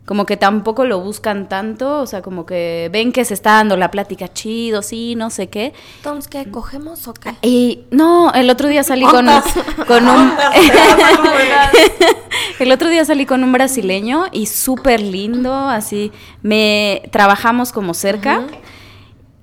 [0.09, 3.77] Como que tampoco lo buscan tanto, o sea, como que ven que se está dando
[3.77, 5.75] la plática chido, sí, no sé qué.
[5.99, 6.51] Entonces, ¿qué?
[6.51, 7.35] ¿Cogemos o qué?
[7.43, 9.27] Y no, el otro día salí con,
[9.87, 10.29] con un...
[12.59, 18.45] el otro día salí con un brasileño y súper lindo, así, me trabajamos como cerca.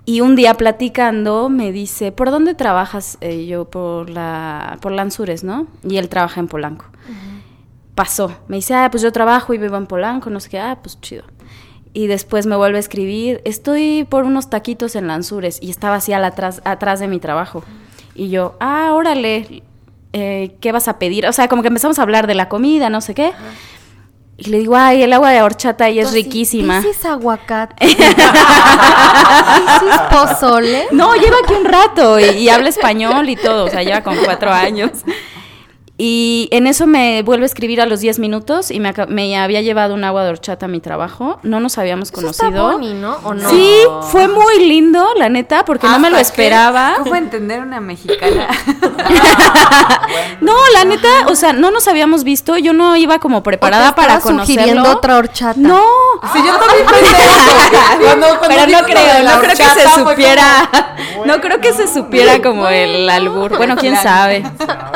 [0.03, 3.19] Y un día platicando me dice, ¿por dónde trabajas?
[3.21, 5.67] Eh, yo por la por Lanzures, ¿no?
[5.87, 6.85] Y él trabaja en Polanco.
[7.95, 8.31] Pasó.
[8.47, 10.59] Me dice, ah, pues yo trabajo y vivo en Polanco, no sé qué.
[10.59, 11.23] Ah, pues chido.
[11.93, 15.59] Y después me vuelve a escribir, estoy por unos taquitos en Lanzures.
[15.61, 17.63] Y estaba así al atrás, atrás de mi trabajo.
[18.13, 19.63] Y yo, ah, órale,
[20.11, 21.25] eh, ¿qué vas a pedir?
[21.25, 23.31] O sea, como que empezamos a hablar de la comida, no sé qué.
[24.37, 26.81] Y le digo, ay, el agua de horchata ahí es riquísima.
[26.81, 27.75] ¿This is aguacate?
[27.85, 28.15] ¿This is
[30.11, 30.87] pozole?
[30.91, 34.21] No, lleva aquí un rato y, y habla español y todo, o sea, lleva como
[34.23, 34.91] cuatro años.
[35.97, 39.93] Y en eso me vuelve a escribir a los 10 minutos y me, había llevado
[39.93, 41.39] un agua de horchata a mi trabajo.
[41.43, 42.71] No nos habíamos Eso está conocido.
[42.73, 43.17] boni, ¿no?
[43.23, 43.49] ¿O no?
[43.49, 43.71] Sí,
[44.11, 46.95] fue muy lindo, la neta, porque no me lo esperaba.
[46.97, 48.47] ¿Cómo entender una mexicana?
[50.41, 52.57] No, la neta, o sea, no nos habíamos visto.
[52.57, 54.97] Yo no iba como preparada ¿O te para sugiriendo conocerlo.
[54.97, 55.53] otra horchata?
[55.59, 55.81] No.
[56.33, 57.55] Sí, yo también pensé eso.
[58.05, 60.69] Cuando, cuando Pero no creo, no creo que se supiera.
[61.25, 63.55] No creo que se supiera como el albur.
[63.57, 64.43] Bueno, quién sabe.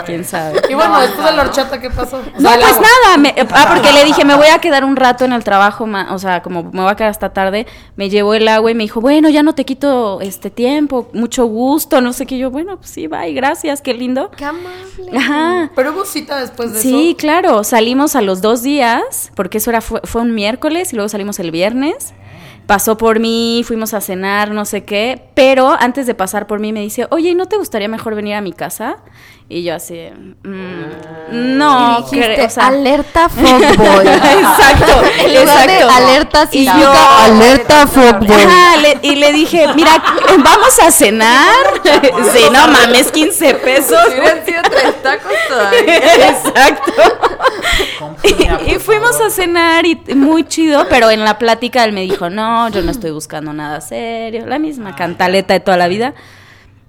[0.05, 0.61] Quién sabe.
[0.61, 2.17] como- Y bueno, después de la horchata, ¿qué pasó?
[2.17, 4.95] O No, sea, pues nada, me- ah, porque le dije, me voy a quedar un
[4.95, 8.09] rato en el trabajo, ma- o sea, como me voy a quedar hasta tarde, me
[8.09, 12.01] llevó el agua y me dijo, bueno, ya no te quito este tiempo, mucho gusto,
[12.01, 14.31] no sé qué, yo, bueno, pues sí, bye, gracias, qué lindo.
[14.31, 15.17] Qué amable.
[15.17, 15.71] Ajá.
[15.75, 17.17] Pero hubo cita después de Sí, eso.
[17.17, 21.09] claro, salimos a los dos días, porque eso era, fue, fue un miércoles y luego
[21.09, 22.13] salimos el viernes.
[22.69, 26.71] Pasó por mí, fuimos a cenar, no sé qué, pero antes de pasar por mí
[26.71, 28.97] me dice, oye, ¿y no te gustaría mejor venir a mi casa?
[29.51, 29.97] Y yo así,
[30.43, 34.07] mm, no, Y dijiste, o sea, alerta fuckboy.
[34.07, 35.89] exacto, En lugar de exacto.
[35.95, 38.37] alerta Y yo- alerta fuckboy.
[38.83, 40.01] Le- y le dije, mira,
[40.37, 41.55] vamos a cenar.
[42.33, 43.97] Sí, no mames, 15 pesos.
[44.09, 46.29] Hubieran sido tres tacos todavía.
[46.29, 46.93] Exacto.
[48.23, 52.29] Y, y fuimos a cenar y muy chido, pero en la plática él me dijo,
[52.29, 56.13] no, yo no estoy buscando nada serio, la misma cantaleta de toda la vida.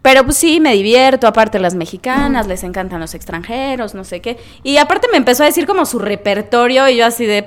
[0.03, 4.39] Pero pues sí, me divierto, aparte las mexicanas, les encantan los extranjeros, no sé qué.
[4.63, 7.43] Y aparte me empezó a decir como su repertorio y yo así de...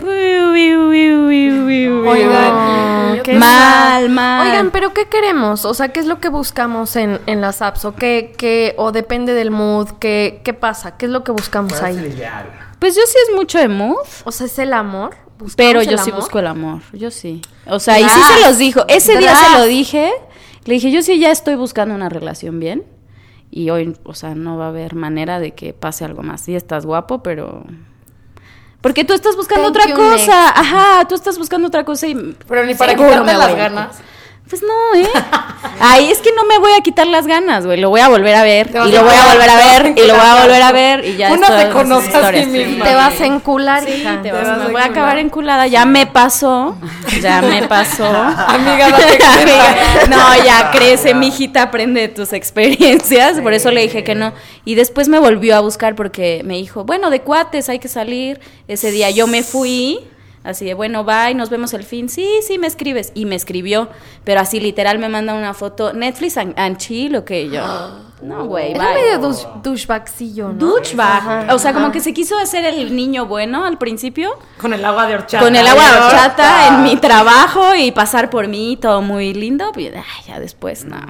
[2.07, 4.47] Oigan, qué mal, mal.
[4.47, 5.65] Oigan, pero ¿qué queremos?
[5.65, 7.85] O sea, ¿qué es lo que buscamos en, en las apps?
[7.85, 9.89] ¿O qué, qué- o depende del mood?
[9.99, 10.95] ¿Qué, ¿Qué pasa?
[10.97, 12.17] ¿Qué es lo que buscamos ¿Cuál es el ahí?
[12.79, 13.95] Pues yo sí es mucho de mood.
[14.25, 15.15] O sea, ¿es el amor?
[15.43, 16.21] ¿Buscamos Pero el yo sí amor?
[16.21, 17.41] busco el amor, yo sí.
[17.67, 18.85] O sea, y sí se los dijo.
[18.87, 20.11] Ese día se lo dije.
[20.63, 22.85] Le dije, yo sí ya estoy buscando una relación bien.
[23.51, 26.41] Y hoy, o sea, no va a haber manera de que pase algo más.
[26.41, 27.65] Sí estás guapo, pero...
[28.79, 30.15] Porque tú estás buscando Thank otra cosa.
[30.15, 30.57] next.
[30.57, 32.15] Ajá, tú estás buscando otra cosa y...
[32.47, 33.99] Pero ni para quitarte me las ganas.
[34.49, 35.07] Pues no, ¿eh?
[35.79, 37.79] Ay, es que no me voy a quitar las ganas, güey.
[37.79, 38.67] Lo voy a volver a ver.
[38.69, 39.93] Te Y a lo voy a volver a ver.
[39.97, 41.05] Y lo voy a volver a ver.
[41.05, 42.45] Y ya Una esto se es conoce a sí historia.
[42.47, 42.85] misma.
[42.85, 44.17] Te vas a encular, Sí, hija.
[44.21, 45.67] te Te vas- vas me a voy a acabar enculada.
[45.67, 46.75] Ya me pasó.
[47.21, 48.05] Ya me pasó.
[48.47, 49.19] Amiga, date
[50.09, 53.39] no, ya crece, mi hijita, aprende de tus experiencias.
[53.39, 54.33] Por eso le dije que no.
[54.65, 58.39] Y después me volvió a buscar porque me dijo, bueno, de cuates hay que salir.
[58.67, 59.99] Ese día yo me fui.
[60.43, 62.09] Así de, bueno, bye, nos vemos el fin.
[62.09, 63.11] Sí, sí, me escribes.
[63.15, 63.89] Y me escribió.
[64.23, 65.93] Pero así literal me manda una foto.
[65.93, 67.63] Netflix and, and chill, o que yo.
[68.23, 70.53] No, güey, Era medio douche- douchebagcillo, ¿no?
[70.53, 71.51] Douchebag.
[71.53, 74.39] O sea, como que se quiso hacer el niño bueno al principio.
[74.61, 75.43] Con el agua de horchata.
[75.43, 79.73] Con el agua de horchata en mi trabajo y pasar por mí, todo muy lindo.
[79.75, 81.01] Y, ay, ya después, no.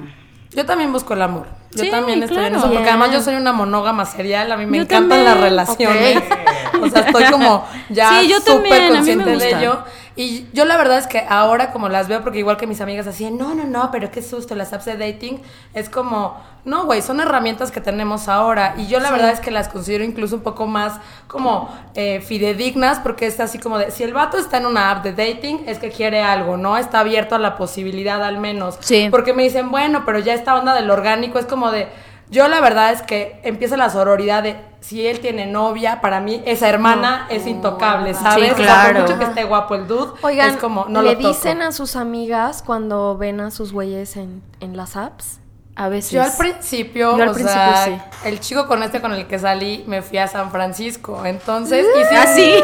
[0.54, 1.46] Yo también busco el amor.
[1.72, 2.70] Yo Sí, también estoy en eso.
[2.70, 4.52] Porque además yo soy una monógama serial.
[4.52, 5.24] A mí me Yo encantan también.
[5.24, 6.22] las relaciones.
[6.80, 9.78] O sea, estoy como ya Sí, súper me consciente de ello.
[10.16, 13.06] Y yo la verdad es que ahora como las veo, porque igual que mis amigas
[13.08, 15.40] así, no, no, no, pero qué susto, las apps de dating,
[15.74, 18.74] es como, no, güey, son herramientas que tenemos ahora.
[18.76, 23.00] Y yo la verdad es que las considero incluso un poco más como eh, fidedignas,
[23.00, 25.78] porque es así como de, si el vato está en una app de dating, es
[25.78, 26.76] que quiere algo, ¿no?
[26.76, 28.76] Está abierto a la posibilidad al menos.
[28.80, 29.08] Sí.
[29.10, 31.88] Porque me dicen, bueno, pero ya esta onda del orgánico es como de.
[32.30, 36.42] Yo la verdad es que empieza la sororidad de si él tiene novia, para mí
[36.44, 38.52] esa hermana es intocable, ¿sabes?
[38.52, 38.92] O sea, claro.
[39.00, 41.72] por mucho que esté guapo el dude, Oigan, es como no ¿le lo dicen a
[41.72, 45.40] sus amigas cuando ven a sus güeyes en, en las apps?
[45.76, 46.12] A veces.
[46.12, 48.28] Yo al principio, Yo al o principio, sea, sí.
[48.28, 52.16] el chico con este con el que salí me fui a San Francisco, entonces hice
[52.16, 52.54] Ah, un- sí,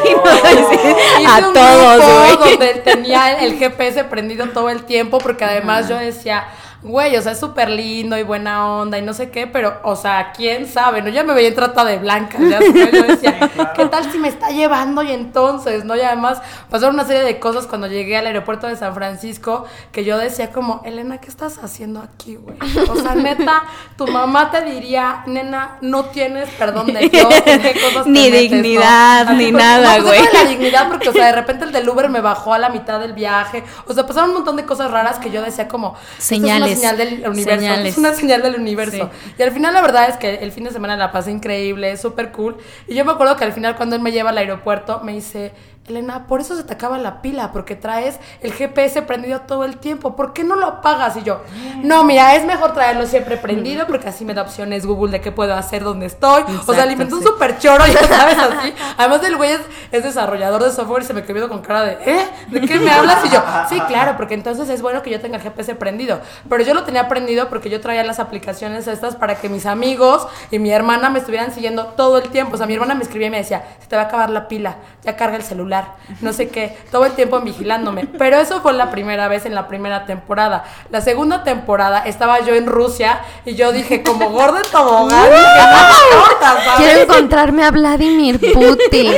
[1.20, 5.88] Hice a un todos, grupo donde tenía el GPS prendido todo el tiempo porque además
[5.88, 6.44] yo decía,
[6.83, 9.97] güey, o sea, es súper lindo y buena onda y no sé qué, pero, o
[9.97, 11.11] sea, quién sabe, ¿no?
[11.11, 12.59] Ya me veía en trata de blanca, ya
[12.93, 15.03] yo decía, ¿qué tal si me está llevando?
[15.03, 15.95] Y entonces, ¿no?
[15.95, 16.40] Y además
[16.71, 20.53] pasaron una serie de cosas cuando llegué al aeropuerto de San Francisco que yo decía
[20.53, 22.57] como, Elena, ¿qué estás haciendo aquí, güey?
[22.88, 23.64] O sea, neta,
[23.99, 28.31] tu mamá te diría, nena, no tienes perdón de Dios, ¿en qué cosas te Ni
[28.31, 30.27] metes, no?" dignidad, ni nada, no, pues, güey.
[30.27, 32.71] de la dignidad porque, o sea, de repente el del Uber me bajó a la
[32.71, 33.64] mitad del viaje.
[33.87, 35.95] O sea, pasaron un montón de cosas raras que yo decía como...
[36.16, 36.69] Señales.
[36.72, 37.61] Esto es una señal del universo.
[37.61, 37.92] Señales.
[37.92, 39.11] Es una señal del universo.
[39.38, 42.33] Y al final la verdad es que el fin de semana la pasé increíble, súper
[42.33, 42.56] cool.
[42.87, 45.52] Y yo me acuerdo que al final cuando él me lleva al aeropuerto me dice...
[45.90, 49.76] Elena, por eso se te acaba la pila, porque traes el GPS prendido todo el
[49.76, 50.16] tiempo.
[50.16, 51.16] ¿Por qué no lo apagas?
[51.16, 51.42] Y yo,
[51.83, 55.33] no, mira, es mejor traerlo siempre prendido porque así me da opciones Google de qué
[55.33, 56.42] puedo hacer, dónde estoy.
[56.66, 57.29] o sea, le inventó un sí.
[57.29, 58.74] súper choro, ya sabes, así.
[58.96, 59.61] Además, el güey es,
[59.92, 62.29] es desarrollador de software y se me quedó con cara de, ¿eh?
[62.48, 63.24] ¿De qué me hablas?
[63.24, 66.20] Y yo, sí, claro, porque entonces es bueno que yo tenga el GPS prendido.
[66.48, 70.26] Pero yo lo tenía prendido porque yo traía las aplicaciones estas para que mis amigos
[70.50, 72.55] y mi hermana me estuvieran siguiendo todo el tiempo.
[72.55, 74.48] O sea, mi hermana me escribía y me decía, se te va a acabar la
[74.48, 75.80] pila, ya carga el celular,
[76.21, 78.07] no sé qué, todo el tiempo vigilándome.
[78.07, 80.64] Pero eso fue la primera vez en la primera temporada.
[80.90, 85.40] La segunda temporada estaba yo en Rusia y yo dije, como gordo en tobogán, dije,
[85.40, 86.71] no me importa, ¿sabes?
[86.79, 89.12] Quiero encontrarme a Vladimir Putin.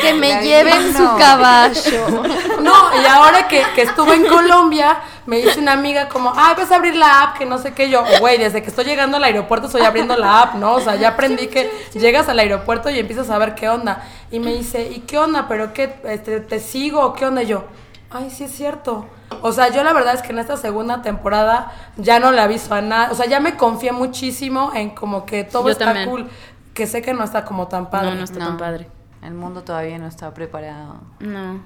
[0.00, 1.16] que me lleve en su No.
[1.16, 2.22] caballo.
[2.60, 6.70] No, y ahora que, que estuve en Colombia, me dice una amiga como, ay, vas
[6.72, 7.88] a abrir la app, que no sé qué.
[7.90, 10.74] Yo, güey, desde que estoy llegando al aeropuerto estoy abriendo la app, ¿no?
[10.74, 14.02] O sea, ya aprendí que llegas al aeropuerto y empiezas a ver qué onda.
[14.30, 15.46] Y me dice, ¿y qué onda?
[15.48, 16.00] ¿Pero qué?
[16.04, 17.42] Este, ¿Te sigo qué onda?
[17.42, 17.64] Y yo,
[18.10, 19.06] ay, sí es cierto.
[19.42, 22.74] O sea, yo la verdad es que en esta segunda temporada ya no le aviso
[22.74, 23.10] a nada.
[23.10, 26.08] O sea, ya me confié muchísimo en como que todo Yo está también.
[26.10, 26.28] cool.
[26.74, 28.10] Que sé que no está como tan padre.
[28.10, 28.46] No, no está No.
[28.48, 28.88] tan padre.
[29.22, 31.00] El mundo todavía no está preparado.
[31.20, 31.60] No.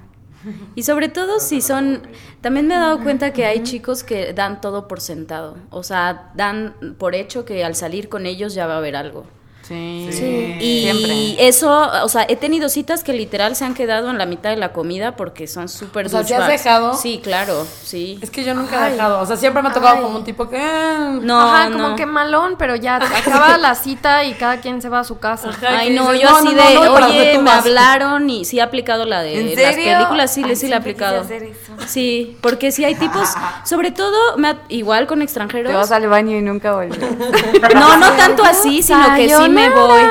[0.75, 2.01] Y sobre todo si son,
[2.41, 6.31] también me he dado cuenta que hay chicos que dan todo por sentado, o sea,
[6.35, 9.23] dan por hecho que al salir con ellos ya va a haber algo.
[9.67, 10.57] Sí.
[10.59, 11.47] Y Siempre.
[11.47, 14.57] eso, o sea, he tenido citas que literal se han quedado en la mitad de
[14.57, 16.93] la comida porque son súper O sea, ¿te has dejado?
[16.95, 18.19] Sí, claro, sí.
[18.21, 19.21] Es que yo nunca he dejado.
[19.21, 20.01] O sea, siempre me ha tocado Ay.
[20.03, 20.57] como un tipo que.
[20.57, 21.77] eh, No, Ajá, no.
[21.81, 22.95] como que malón, pero ya
[23.25, 25.49] acaba la cita y cada quien se va a su casa.
[25.49, 27.65] Ajá, Ay, no, dices, yo no, así no, de, no, no, para oye, me vas".
[27.65, 29.93] hablaron y sí he aplicado la de ¿En las serio?
[29.97, 31.21] películas, sí, Ay, sí la he aplicado.
[31.21, 31.71] hacer eso.
[31.87, 33.29] Sí, porque si hay tipos,
[33.63, 35.71] sobre todo, me ha- igual con extranjeros.
[35.71, 36.99] Te vas al baño y nunca vuelves.
[37.73, 40.01] No, no tanto así, sino que sí me voy.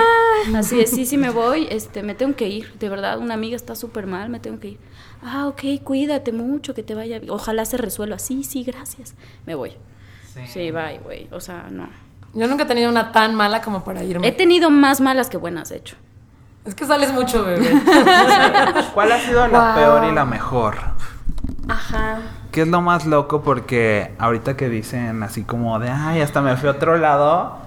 [0.57, 3.55] Así es, sí, sí me voy, este, me tengo que ir, de verdad, una amiga
[3.57, 4.79] está súper mal, me tengo que ir.
[5.25, 7.31] Ah, ok, cuídate mucho, que te vaya bien.
[7.31, 8.19] Ojalá se resuelva.
[8.19, 9.15] Sí, sí, gracias.
[9.47, 9.73] Me voy.
[10.49, 11.29] Sí, bye, güey.
[11.31, 11.89] O sea, no.
[12.35, 14.27] Yo nunca he tenido una tan mala como para irme.
[14.27, 15.95] He tenido más malas que buenas, de hecho.
[16.65, 17.71] Es que sales mucho, bebé.
[18.95, 19.75] ¿Cuál ha sido la Wow.
[19.77, 20.77] peor y la mejor?
[21.69, 22.19] Ajá.
[22.51, 23.43] ¿Qué es lo más loco?
[23.43, 27.59] Porque ahorita que dicen así como de, ay, hasta me fui a otro lado.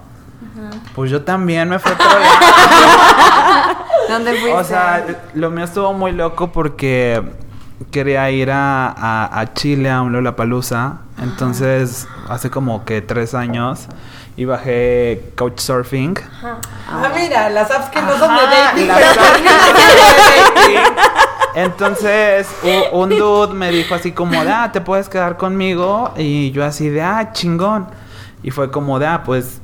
[0.94, 3.76] Pues yo también me fui a.
[4.08, 4.52] ¿Dónde fuiste?
[4.52, 7.22] o sea, lo mío estuvo muy loco porque
[7.90, 10.98] quería ir a, a, a Chile, a un Lollapalooza.
[11.20, 13.86] Entonces, hace como que tres años.
[14.38, 16.18] Y bajé Couchsurfing.
[16.90, 18.86] ah, mira, las apps que no son de dating.
[18.86, 20.94] las apps que no son de dating.
[21.54, 22.46] Entonces,
[22.92, 26.12] un dude me dijo así como ah, te puedes quedar conmigo.
[26.18, 27.88] Y yo así de, ah, chingón.
[28.42, 29.62] Y fue como ah, pues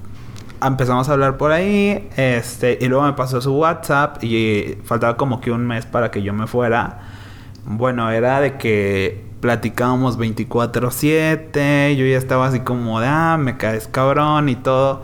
[0.66, 2.08] empezamos a hablar por ahí.
[2.16, 4.22] Este, y luego me pasó su WhatsApp.
[4.22, 7.00] Y faltaba como que un mes para que yo me fuera.
[7.64, 11.94] Bueno, era de que platicábamos 24/7.
[11.96, 15.02] Yo ya estaba así como de, ah, me caes cabrón y todo.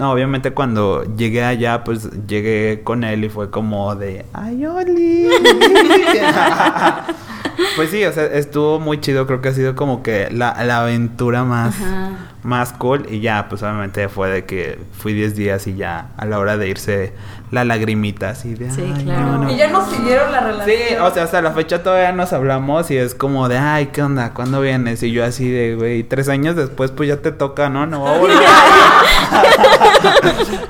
[0.00, 5.28] No, obviamente cuando llegué allá, pues llegué con él y fue como de, ay, Oli.
[7.76, 9.26] pues sí, o sea, estuvo muy chido.
[9.26, 12.12] Creo que ha sido como que la, la aventura más, Ajá.
[12.42, 13.08] más cool.
[13.10, 16.56] Y ya, pues obviamente fue de que fui 10 días y ya a la hora
[16.56, 17.12] de irse,
[17.50, 19.22] la lagrimita así de, Sí, "Ay, claro.
[19.26, 19.50] no, no".
[19.52, 20.76] Y ya nos siguieron la relación.
[20.88, 24.02] Sí, o sea, hasta la fecha todavía nos hablamos y es como de, ay, ¿qué
[24.02, 24.32] onda?
[24.34, 25.02] ¿Cuándo vienes?
[25.02, 27.86] Y yo así de, güey, tres años después pues ya te toca, ¿no?
[27.86, 28.38] No voy a volver.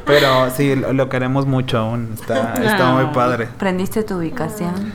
[0.07, 3.11] Pero sí, lo, lo queremos mucho aún, está, está muy Ay.
[3.15, 3.49] padre.
[3.59, 4.93] ¿Prendiste tu ubicación?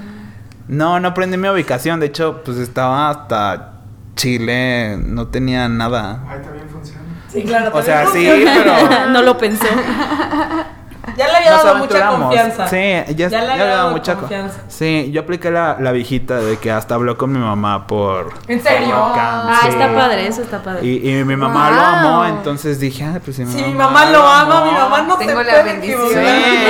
[0.68, 3.74] No, no aprendí mi ubicación, de hecho, pues estaba hasta
[4.16, 6.24] Chile, no tenía nada.
[6.28, 7.02] Ahí también funciona.
[7.32, 7.72] Sí, claro.
[7.74, 9.10] O sea, sí, pero...
[9.12, 9.66] no lo pensó.
[11.18, 12.68] Ya le había Nos dado mucha confianza.
[12.68, 12.76] Sí,
[13.16, 14.60] ya, Ya le ya había dado mucha co- confianza.
[14.68, 18.34] Sí, yo apliqué la, la viejita de que hasta habló con mi mamá por...
[18.48, 18.90] ¿En serio?
[18.90, 19.68] por Ah, sí.
[19.70, 20.86] está padre, eso está padre.
[20.86, 21.86] Y, y mi mamá lo Wow.
[21.86, 25.40] amó, entonces dije, ah, pues si Sí, mi mamá lo ama, mi mamá no Tengo
[25.40, 26.02] te la puede bendición.
[26.10, 26.16] Sí,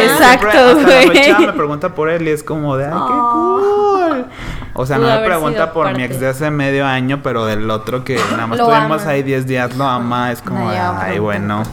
[0.04, 1.48] Exacto, siempre hasta la güey.
[1.48, 4.26] me pregunta por él y es como de, ay, qué cool.
[4.78, 6.06] O sea, Pudo no me pregunta por mi parte.
[6.06, 9.12] ex de hace medio año, pero del otro que nada más Lo tuvimos ama.
[9.12, 11.64] ahí 10 días, lo ama, es como, No, de, ay, bueno.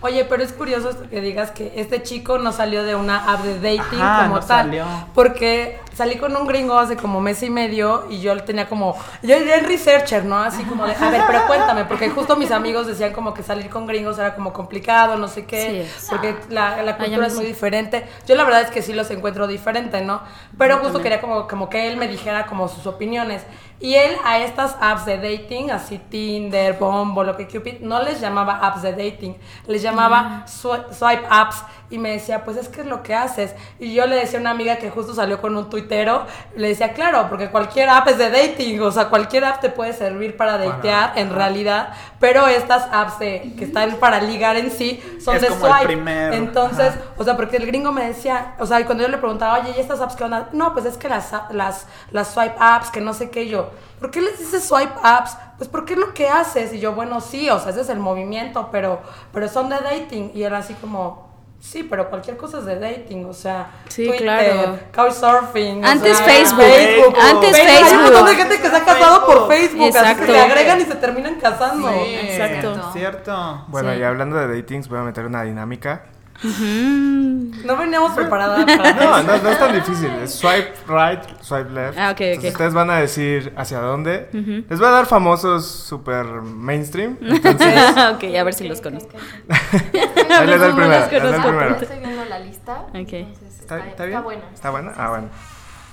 [0.00, 3.54] Oye, pero es curioso que digas que este chico no salió de una app de
[3.54, 4.66] dating Ajá, como no tal.
[4.66, 4.84] salió.
[5.12, 8.96] Porque salí con un gringo hace como mes y medio y yo tenía como.
[9.22, 10.38] Yo era el researcher, ¿no?
[10.38, 10.94] Así como de.
[10.94, 14.36] A ver, pero cuéntame, porque justo mis amigos decían como que salir con gringos era
[14.36, 15.88] como complicado, no sé qué.
[15.98, 16.06] Sí.
[16.10, 17.48] Porque la, la cultura es muy sí.
[17.48, 18.06] diferente.
[18.24, 20.22] Yo la verdad es que sí los encuentro diferente, ¿no?
[20.56, 23.42] Pero justo quería como, como que él me dijera como sus opiniones.
[23.80, 28.20] Y él a estas apps de dating, así Tinder, Bumble, lo que Cupid, no les
[28.20, 29.36] llamaba apps de dating,
[29.68, 31.62] les llamaba swi- swipe apps.
[31.90, 33.54] Y me decía, pues es que es lo que haces.
[33.78, 36.92] Y yo le decía a una amiga que justo salió con un tuitero, le decía,
[36.92, 40.58] claro, porque cualquier app es de dating, o sea, cualquier app te puede servir para
[40.58, 45.42] datear en realidad, pero estas apps de, que están para ligar en sí son Es
[45.42, 45.86] de como el swipe.
[45.86, 47.00] primer- Entonces, Ajá.
[47.16, 49.72] o sea, porque el gringo me decía, o sea, y cuando yo le preguntaba, oye,
[49.76, 50.50] ¿y estas apps qué onda?
[50.52, 54.10] No, pues es que las, las, las swipe apps, que no sé qué, yo, ¿por
[54.10, 55.36] qué les dices swipe apps?
[55.56, 56.72] Pues porque es lo que haces.
[56.72, 59.00] Y yo, bueno, sí, o sea, ese es el movimiento, pero,
[59.32, 60.30] pero son de dating.
[60.34, 61.27] Y era así como,
[61.60, 64.78] sí, pero cualquier cosa es de dating, o sea, Sí, claro.
[64.94, 65.84] couchsurfing.
[65.84, 68.02] o Antes sea, Facebook, antes Hay un Facebook.
[68.02, 70.94] montón de gente que se ha casado por Facebook, así que se agregan y se
[70.96, 71.90] terminan casando.
[71.90, 72.90] Exacto.
[72.92, 73.64] Cierto.
[73.68, 73.98] Bueno, Sí.
[73.98, 76.04] y hablando de datings, voy a meter una dinámica.
[76.42, 80.10] No veníamos preparadas para No, no, no es tan difícil.
[80.22, 81.98] Es swipe right, swipe left.
[81.98, 82.54] Ah, ok, Entonces ok.
[82.56, 84.28] ustedes van a decir hacia dónde.
[84.68, 87.16] Les voy a dar famosos super mainstream.
[87.22, 87.74] Entonces,
[88.14, 89.10] ok, a ver si los conozco.
[89.48, 91.00] ahí les doy el primero.
[91.00, 91.48] los les doy el conozco.
[91.48, 91.76] primero.
[91.80, 92.72] Estoy viendo la lista.
[92.88, 92.94] Ok.
[93.12, 94.22] entonces ¿Está, está está bien?
[94.22, 94.42] buena.
[94.54, 94.92] ¿Está buena?
[94.96, 95.28] Ah, bueno.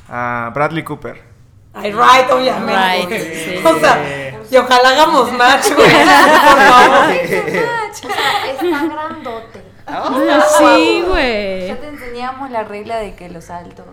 [0.09, 1.21] Ah, Bradley Cooper.
[1.73, 3.17] Ay, right, obviamente.
[3.17, 3.67] Right, sí.
[3.67, 5.89] O sea, y ojalá hagamos match, güey.
[5.91, 7.09] Por favor.
[7.09, 9.64] O sea, está grandote.
[9.87, 11.79] Sí, Ya güey.
[11.79, 13.85] te enseñamos la regla de que los altos.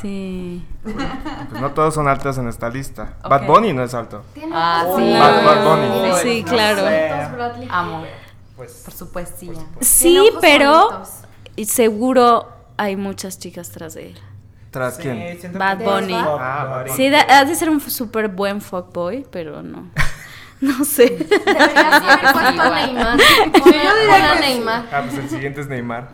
[0.00, 0.64] Sí.
[0.82, 3.16] Pues no todos son altos en esta lista.
[3.28, 4.22] Bad Bunny no es alto.
[4.34, 5.12] Tiene Ah, sí.
[5.18, 6.12] Bad, Bad Bunny.
[6.22, 6.82] Sí, claro.
[6.84, 7.68] bonitos, Bradley.
[7.70, 8.04] Amo.
[8.56, 9.52] Pues, Por su poesía.
[9.80, 11.02] Sí, Tiene ojos pero
[11.64, 14.18] seguro hay muchas chicas tras de él.
[14.70, 15.52] ¿Tras sí, quién?
[15.58, 16.14] Bad Bunny.
[16.14, 16.96] Ah, Bad Bunny.
[16.96, 19.90] Sí, ha de ser un súper buen fuckboy, pero no.
[20.60, 21.06] No sé.
[21.06, 22.74] Deberías haber puesto a igual.
[22.86, 23.18] Neymar.
[23.54, 23.62] Yo
[24.00, 24.86] diría Neymar.
[24.92, 26.08] Ah, pues el siguiente es Neymar.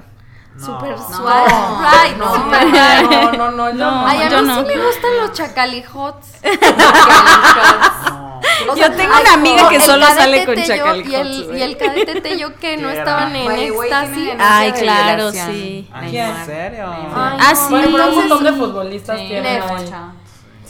[0.58, 1.08] Super No.
[1.16, 1.50] suave.
[1.50, 2.34] Right, No.
[2.34, 3.90] super No, no, no, yo No.
[3.90, 4.06] no.
[4.06, 4.60] Ay, a yo mí no.
[4.60, 6.28] sí me gustan los chacalijots.
[8.68, 11.76] O Yo tengo una amiga que el solo sale con chacalijots, Y el, y el
[11.76, 14.28] cadete Tello que no ¿Qué estaban en éxtasis.
[14.38, 15.90] Ay, claro, sí.
[16.02, 16.86] ¿En serio?
[16.92, 17.66] Ay, Ah, no, sí.
[17.70, 19.62] Bueno, pero un montón de futbolistas Sí, tienen.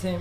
[0.00, 0.16] Sí.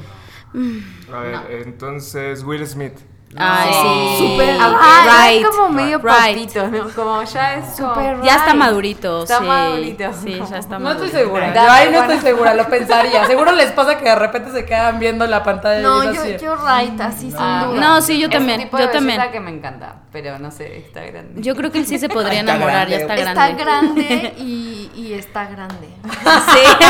[1.14, 1.36] A ver,
[1.66, 3.00] entonces Will Smith.
[3.38, 4.18] Ay, sí.
[4.20, 5.42] Súper Ah, right.
[5.44, 6.08] es como medio Right.
[6.38, 6.90] papito, ¿no?
[6.90, 9.46] Como ya es Súper Ya está madurito, Está sí.
[9.46, 10.14] madurito.
[10.14, 11.06] Sí, ya está No madurito.
[11.06, 11.52] estoy segura.
[11.52, 13.26] Dale, Yo ahí no estoy segura, lo pensaría.
[13.26, 16.22] Seguro les pasa que de repente se quedan viendo la pantalla No, y es yo,
[16.22, 16.38] así.
[16.46, 17.80] yo right, así sin Ah, duda.
[17.82, 19.18] No, sí, yo también, tipo yo de también.
[19.18, 21.42] belleza que me encanta, pero no sé, está grande.
[21.42, 23.22] Yo creo que él sí se podría Está enamorar, ya grande.
[23.22, 24.04] está Está grande.
[24.04, 25.90] grande y, y está grande.
[26.04, 26.86] Sí.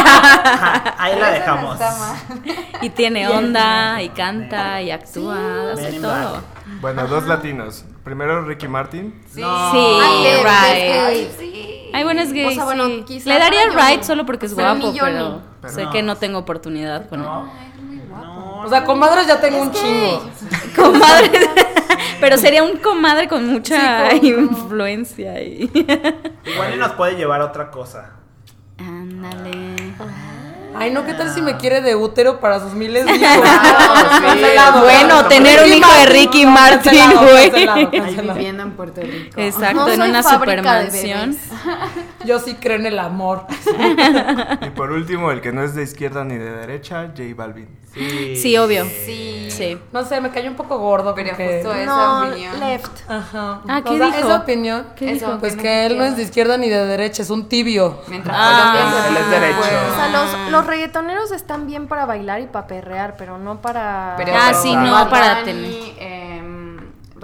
[0.97, 1.73] Ahí la no dejamos.
[1.79, 2.15] está
[2.81, 6.32] y tiene onda, y canta, y actúa, hace todo.
[6.84, 7.86] Bueno, dos latinos.
[8.03, 9.17] Primero Ricky Martin.
[9.27, 9.36] Sí.
[9.36, 11.17] Sí, Ay, right.
[11.17, 11.89] Left, Sí.
[11.93, 12.45] Ay, bueno, es gay.
[12.45, 13.03] O sea, bueno, sí.
[13.07, 17.07] quizás Le daría right solo porque es Pero guapo, pero, sé que no tengo oportunidad
[17.07, 17.27] con él.
[17.27, 20.29] O sea, con madres ya tengo un chingo.
[20.75, 21.31] Comadre.
[22.19, 25.71] pero sería un comadre con mucha influencia y.
[26.45, 28.11] Igual y nos puede llevar a otra cosa.
[28.77, 29.93] Ándale.
[30.76, 33.24] Ay, no, ¿qué tal si me quiere de útero para sus miles de hijos?
[33.36, 34.24] sí.
[34.24, 34.82] Cancelado.
[34.82, 37.51] Bueno, tener un hijo de Ricky Martin, güey.
[38.34, 39.39] viviendo en Puerto Rico.
[39.39, 41.38] Exacto, No en una supermansión.
[42.26, 43.45] Yo sí creo en el amor.
[44.61, 47.67] Y por último, el que no es de izquierda ni de derecha, J Balvin.
[47.93, 48.36] Sí.
[48.38, 48.86] Sí, obvio.
[48.86, 49.47] Sí.
[49.51, 49.78] Sí.
[49.91, 51.13] No sé, me cayó un poco gordo.
[51.13, 52.59] Pero porque- justo esa No, opinión.
[52.59, 53.09] left.
[53.09, 53.61] Ajá.
[53.67, 54.17] Ah, ¿qué O sea, dijo?
[54.17, 54.88] Esa opinión.
[54.95, 55.38] ¿Qué dijo?
[55.39, 57.99] Pues Que él no es de izquierda ni de derecha, es un tibio.
[58.07, 59.59] Mientras Ah, él es derecho.
[59.59, 64.15] O sea, los, los reggaetoneros están bien para bailar y para perrear, pero no para...
[64.17, 65.71] Pero Ah, sí, no, para tener.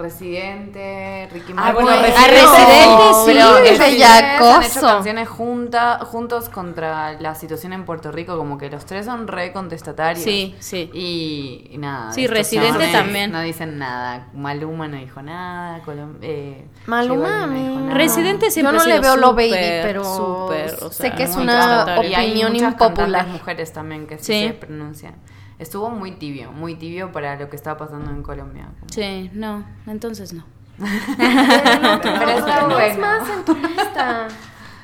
[0.00, 1.84] Residente, Ricky Ah, Martin.
[1.84, 4.50] bueno, A Residente sí, Pero es bellacoso.
[4.56, 9.06] han hecho canciones junta, juntos contra la situación en Puerto Rico, como que los tres
[9.06, 10.24] son re contestatarios.
[10.24, 10.90] Sí, sí.
[10.92, 12.12] Y, y nada.
[12.12, 13.32] Sí, Residente también.
[13.32, 14.28] No dicen nada.
[14.34, 15.80] Maluma no dijo nada.
[15.84, 17.94] Colom eh, Maluma, no dijo nada.
[17.94, 19.50] Residente siempre Yo no le veo lo baby,
[19.82, 22.10] pero súper, o sé sea, que es una contestatario.
[22.10, 23.26] Y hay opinión muchas impopular.
[23.28, 24.46] mujeres también que sí, Sí.
[24.48, 25.14] se pronuncian.
[25.60, 28.68] Estuvo muy tibio, muy tibio para lo que estaba pasando en Colombia.
[28.80, 30.42] como- Sí, no, entonces no.
[30.78, 33.00] Pero está ¿Quién es bueno.
[33.00, 34.28] más en tu lista?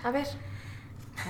[0.05, 0.27] A ver.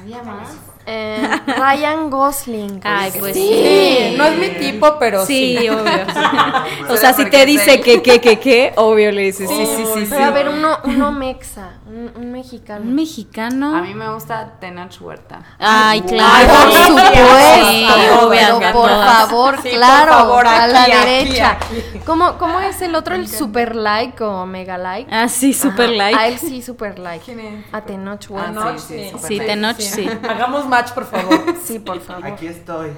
[0.00, 0.56] ¿Había más?
[0.88, 1.28] Eh,
[1.58, 2.80] Ryan Gosling.
[2.84, 4.14] Ay, pues Sí, sí.
[4.16, 5.56] no es mi tipo, pero sí.
[5.60, 5.82] Sí, obvio.
[6.88, 10.00] o sea, si te dice que, que, que, que, obvio le dices sí, sí, sí,
[10.02, 10.06] sí.
[10.10, 12.82] Pero a ver, uno, uno mexa, un, un mexicano.
[12.82, 13.76] Un mexicano.
[13.76, 15.40] A mí me gusta Tenoch Huerta.
[15.58, 16.48] Ay, Ay, claro.
[16.54, 21.50] por Sí, supuesto, obvio, pero por favor, Sí, por claro, favor, a la aquí, derecha.
[21.52, 21.98] aquí.
[22.04, 25.10] ¿Cómo, ¿Cómo es el otro, el super like o mega like?
[25.12, 26.18] Ah, sí, super Ajá, like.
[26.18, 27.24] A él sí, super like.
[27.24, 27.64] ¿Quién es?
[27.72, 28.52] A Tenoch Ah, Huerta.
[28.52, 29.26] Tenoch, sí, sí, sí.
[29.26, 29.38] Sí.
[29.40, 30.08] Tenoch, sí.
[30.28, 31.40] Hagamos match, por favor.
[31.66, 32.26] Sí, por favor.
[32.26, 32.90] Aquí estoy.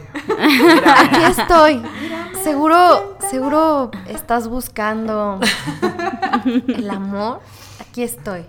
[0.86, 1.82] Aquí estoy.
[2.42, 5.40] Seguro, seguro estás buscando
[6.44, 7.40] el amor.
[7.80, 8.44] Aquí estoy.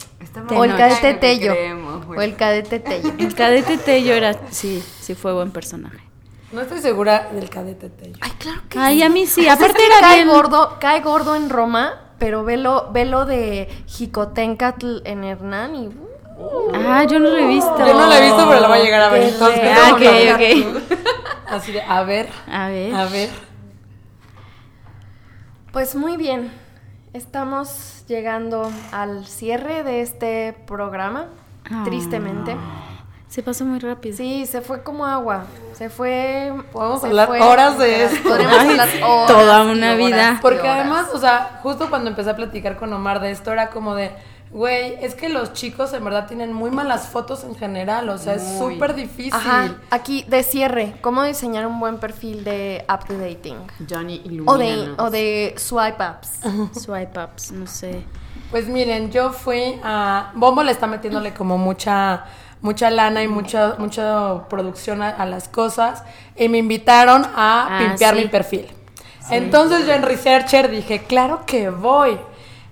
[0.55, 1.53] O el cadete Tello.
[2.15, 3.13] O el cadete Tello.
[3.17, 5.99] El cadete Tello era, sí, sí fue buen personaje.
[6.51, 8.17] No estoy segura del cadete Tello.
[8.21, 10.29] Ay, claro que Ay, a mí sí, aparte era cae bien.
[10.29, 16.08] gordo, cae gordo en Roma, pero velo, velo de Jicotencatl en Hernán y uh,
[16.73, 17.77] Ah, yo no lo he visto.
[17.77, 19.23] Yo no la he visto, pero la voy a llegar a ver.
[19.23, 20.01] Entonces, Ah, ok,
[20.35, 20.99] ok.
[21.49, 22.93] Así de, a ver, A ver.
[22.95, 23.29] a ver.
[25.71, 26.51] Pues muy bien.
[27.13, 31.27] Estamos llegando al cierre de este programa.
[31.71, 31.81] Ah.
[31.85, 32.55] Tristemente.
[33.27, 34.15] Se pasó muy rápido.
[34.17, 35.43] Sí, se fue como agua.
[35.73, 36.51] Se fue.
[36.71, 37.41] Podemos se hablar fue.
[37.41, 38.27] horas de esto.
[38.29, 40.39] Podríamos Ay, hablar horas toda una horas vida.
[40.41, 43.93] Porque además, o sea, justo cuando empecé a platicar con Omar de esto, era como
[43.93, 44.11] de,
[44.51, 48.33] güey, es que los chicos en verdad tienen muy malas fotos en general, o sea,
[48.35, 49.33] es súper difícil.
[49.33, 53.57] Ajá, aquí de cierre, ¿cómo diseñar un buen perfil de app de dating?
[53.89, 56.79] Johnny O de, o de swipe ups.
[56.83, 58.03] Swipe ups, no sé.
[58.49, 60.31] Pues miren, yo fui a...
[60.33, 62.25] Bombo le está metiéndole como mucha
[62.61, 66.03] mucha lana y mucha mucha producción a, a las cosas
[66.35, 68.21] y me invitaron a Ah, pimpear sí.
[68.21, 68.65] mi perfil.
[69.29, 72.19] Entonces yo en Researcher dije, claro que voy.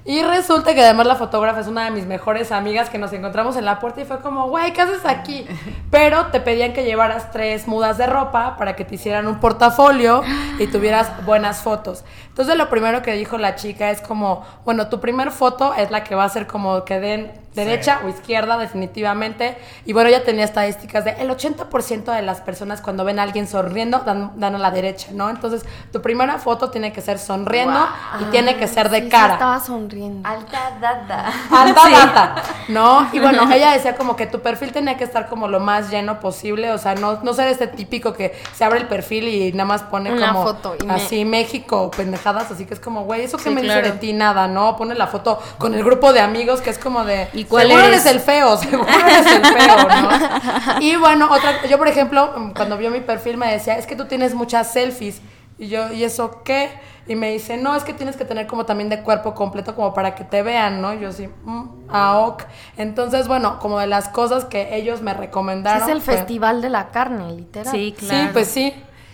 [0.08, 3.58] Y resulta que además la fotógrafa es una de mis mejores amigas que nos encontramos
[3.58, 5.46] en la puerta y fue como, güey, ¿qué haces aquí?
[5.92, 10.24] Pero te pedían que llevaras tres mudas de ropa para que te hicieran un portafolio
[10.60, 12.06] y tuvieras buenas fotos.
[12.30, 16.06] Entonces lo primero que dijo la chica es como, bueno, tu primer foto es la
[16.06, 19.58] que va a ser como que den derecha o izquierda definitivamente.
[19.86, 23.48] Y bueno, ella tenía estadísticas de el 80% de las personas cuando ven a alguien
[23.48, 25.30] sonriendo dan, dan a la derecha, ¿no?
[25.30, 27.80] Entonces tu primera foto tiene que ser sonriendo
[28.22, 29.34] y tiene que ser de Sí, sí, cara.
[29.34, 29.97] estaba sonriendo.
[30.24, 31.32] Alta data.
[31.52, 32.36] Alta data,
[32.68, 33.08] ¿no?
[33.14, 36.20] Y bueno, ella decía como que tu perfil tenía que estar como lo más lleno
[36.20, 39.66] posible, o sea, no, no ser este típico que se abre el perfil y nada
[39.66, 43.24] más pone Una como foto y me- así México, pendejadas, así que es como, güey,
[43.24, 43.82] eso que Sí, me claro.
[43.82, 44.76] dice de ti nada, ¿no?
[44.78, 47.86] Pone la foto con el grupo de amigos que es como de, ¿Y cuál seguro
[47.86, 48.06] eres?
[48.06, 50.80] eres el feo, seguro eres el feo, ¿no?
[50.82, 54.06] Y bueno, otra, yo por ejemplo, cuando vio mi perfil me decía, es que tú
[54.06, 55.22] tienes muchas selfies.
[55.60, 56.70] Y yo, ¿y eso qué?
[57.08, 59.94] Y me dice, no, es que tienes que tener como también de cuerpo completo como
[59.94, 60.94] para que te vean, ¿no?
[60.94, 62.44] Y yo sí, mm, ah, ok.
[62.78, 65.84] Entonces, bueno, como de las cosas que ellos me recomendaron.
[65.90, 67.72] es el fue- festival de la carne, literal.
[67.74, 68.26] Sí, claro.
[68.28, 68.74] Sí, pues sí.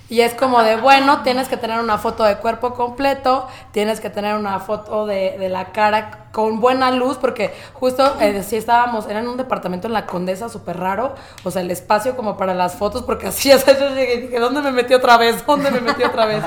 [0.09, 4.09] Y es como de, bueno, tienes que tener una foto de cuerpo completo, tienes que
[4.09, 9.07] tener una foto de, de la cara con buena luz, porque justo eh, sí estábamos,
[9.07, 12.55] era en un departamento en la Condesa súper raro, o sea, el espacio como para
[12.55, 15.45] las fotos, porque así, o sea, yo llegué y dije, ¿dónde me metí otra vez?
[15.45, 16.43] ¿Dónde me metí otra vez?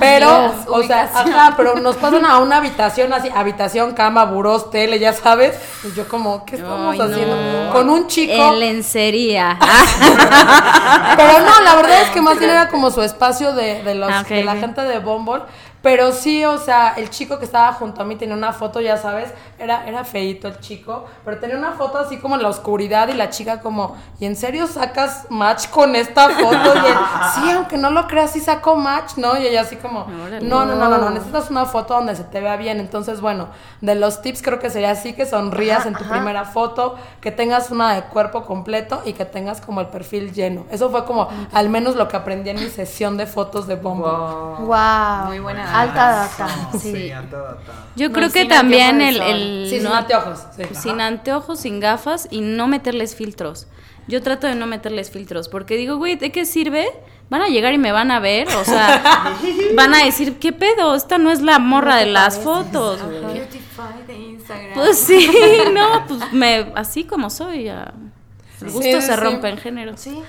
[0.00, 4.70] Pero, Dios, o sea, ajá, pero nos pasan a una habitación así, habitación, cama, burós,
[4.70, 7.04] tele, ya sabes, y yo como, ¿qué estamos Ay, no.
[7.04, 7.72] haciendo?
[7.72, 8.32] Con un chico...
[8.32, 9.56] En lencería.
[11.16, 14.10] Pero no, la verdad es que más bien era como su espacio de, de, los,
[14.12, 14.58] Ah, ok, de la ok.
[14.58, 15.42] gente de Bumble.
[15.82, 18.96] Pero sí, o sea, el chico que estaba junto a mí tenía una foto, ya
[18.96, 23.08] sabes, era, era feito el chico, pero tenía una foto así como en la oscuridad
[23.08, 26.74] y la chica como, ¿y en serio sacas match con esta foto?
[26.74, 26.96] Y él,
[27.34, 29.38] sí, aunque no lo creas, sí saco match, ¿no?
[29.38, 30.06] Y ella así como,
[30.42, 32.80] no, no, no, no, no, necesitas una foto donde se te vea bien.
[32.80, 33.48] Entonces, bueno,
[33.80, 36.12] de los tips creo que sería así que sonrías Ajá, en tu ajá.
[36.12, 40.66] primera foto, que tengas una de cuerpo completo y que tengas como el perfil lleno.
[40.70, 44.08] Eso fue como al menos lo que aprendí en mi sesión de fotos de Bumble.
[44.08, 45.26] Wow.
[45.26, 45.80] Muy buena data.
[45.80, 46.78] Alta data.
[46.78, 47.10] Sí, Sí.
[47.10, 47.72] alta data.
[47.96, 50.38] Yo No, creo que también el, Sí, sin no- anteojos.
[50.56, 50.62] sí.
[50.74, 53.66] sin anteojos, sin gafas y no meterles filtros.
[54.06, 56.86] Yo trato de no meterles filtros porque digo, güey, ¿de qué sirve?
[57.28, 59.02] Van a llegar y me van a ver, o sea,
[59.76, 60.94] van a decir, ¿qué pedo?
[60.94, 63.02] Esta no es la morra de las fotos.
[63.02, 63.34] güey".
[63.34, 64.72] Beautify de Instagram.
[64.74, 65.28] Pues sí,
[65.74, 67.92] no, pues me, así como soy, ya.
[68.62, 69.20] El gusto Sí, se sí.
[69.20, 69.96] rompe en género.
[69.98, 70.20] Sí.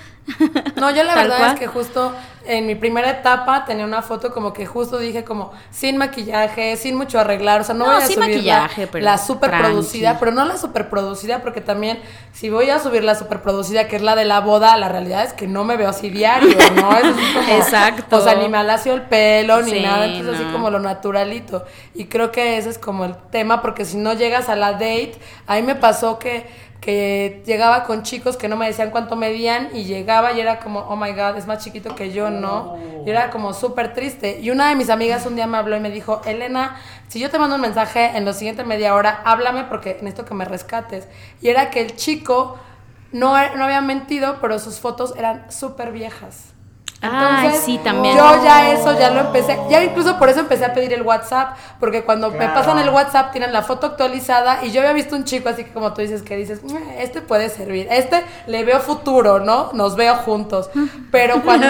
[0.76, 1.54] No, yo la verdad cual.
[1.54, 2.12] es que justo
[2.46, 6.96] en mi primera etapa tenía una foto como que justo dije como sin maquillaje, sin
[6.96, 10.08] mucho arreglar, o sea, no, No, voy a subir maquillaje, la, pero la super producida,
[10.10, 10.20] tranqui.
[10.20, 12.00] pero no la super producida porque también
[12.32, 15.22] si voy a subir la super producida que es la de la boda, la realidad
[15.24, 16.96] es que no me veo así diario, ¿no?
[16.96, 18.16] Es así como- Exacto.
[18.20, 21.64] O sea, ni me alacio el pelo ni Sí, nada, entonces así como lo naturalito.
[21.94, 25.12] Y creo que ese es como el tema porque si no llegas a la date,
[25.46, 29.68] a mí me pasó que que llegaba con chicos que no me decían cuánto medían
[29.74, 32.78] y llegaba y era como, oh my god, es más chiquito que yo, ¿no?
[33.04, 34.40] Y era como súper triste.
[34.40, 36.76] Y una de mis amigas un día me habló y me dijo, Elena,
[37.08, 40.34] si yo te mando un mensaje en la siguiente media hora, háblame porque necesito que
[40.34, 41.06] me rescates.
[41.42, 42.58] Y era que el chico
[43.12, 46.54] no, no había mentido, pero sus fotos eran súper viejas.
[47.02, 48.16] Ay, sí, también.
[48.16, 51.56] Yo ya eso ya lo empecé, ya incluso por eso empecé a pedir el WhatsApp,
[51.78, 55.24] porque cuando me pasan el WhatsApp tienen la foto actualizada y yo había visto un
[55.24, 58.80] chico así que como tú dices que dices, "Mm, este puede servir, este le veo
[58.80, 59.70] futuro, ¿no?
[59.72, 60.68] Nos veo juntos.
[61.10, 61.68] Pero cuando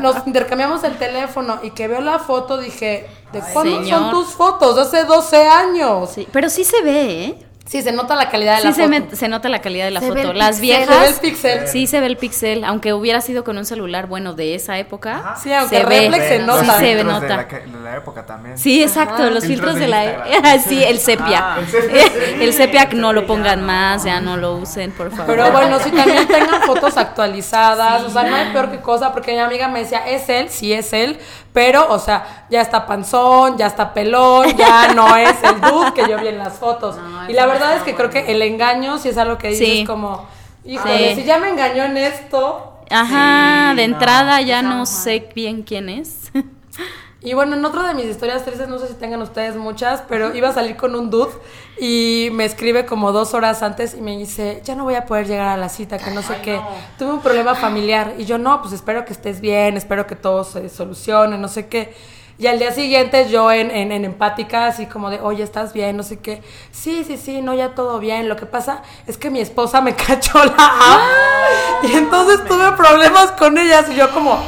[0.00, 4.76] nos intercambiamos el teléfono y que veo la foto dije, ¿de cuándo son tus fotos?
[4.76, 6.10] Hace 12 años.
[6.10, 7.47] Sí, pero sí se ve, ¿eh?
[7.68, 8.90] Sí, se nota la calidad de Sí la se, foto.
[9.10, 10.30] me- se nota la calidad de la Se ve foto.
[10.32, 10.62] el Las pixel.
[10.62, 10.94] viejas.
[10.94, 11.68] Se ve el pixel.
[11.68, 15.34] Sí se ve el pixel, aunque hubiera sido con un celular bueno de esa época.
[15.42, 16.00] Sí, aunque se ve.
[16.00, 16.64] reflex se Los nota.
[16.78, 17.26] Sí se ve, filtros nota.
[17.26, 18.56] De la, de la época también.
[18.56, 20.04] Sí, exacto, los Filtros filtros de de la...
[20.30, 20.60] Instagram.
[20.68, 21.38] sí, el sepia.
[21.40, 21.58] Ah.
[22.40, 25.26] el sepia no lo pongan más, ya no lo usen, por favor.
[25.26, 26.96] Pero bueno, si también tengan fotos
[27.32, 30.48] actualizadas, o sea, no hay peor que cosa, porque mi amiga me decía, es él,
[30.48, 31.18] sí es él,
[31.58, 36.08] pero, o sea, ya está panzón, ya está pelón, ya no es el dude que
[36.08, 36.94] yo vi en las fotos.
[37.28, 39.84] y la verdad es que creo que el engaño, si es algo que dices Sí.
[39.84, 40.24] como,
[40.64, 41.22] híjole, Sí.
[41.22, 42.74] si ya me engañó en esto.
[42.88, 44.86] Ajá, de Sí, no, entrada ya no mal.
[44.86, 46.30] sé bien quién es.
[47.20, 50.34] Y bueno, en otra de mis historias tristes, no sé si tengan ustedes muchas, pero
[50.36, 51.32] iba a salir con un dude
[51.80, 55.26] y me escribe como dos horas antes y me dice, ya no voy a poder
[55.26, 56.60] llegar a la cita, que no sé qué.
[56.96, 58.14] Tuve un problema familiar.
[58.18, 61.66] Y yo, no, pues espero que estés bien, espero que todo se solucione, no sé
[61.66, 61.92] qué.
[62.38, 65.96] Y al día siguiente yo en, en, en empática, así como de, oye, ¿estás bien?
[65.96, 66.40] No sé qué.
[66.70, 68.28] Sí, sí, sí, no, ya todo bien.
[68.28, 71.84] Lo que pasa es que mi esposa me cachó la app.
[71.84, 74.38] Y entonces tuve problemas con ellas y yo como,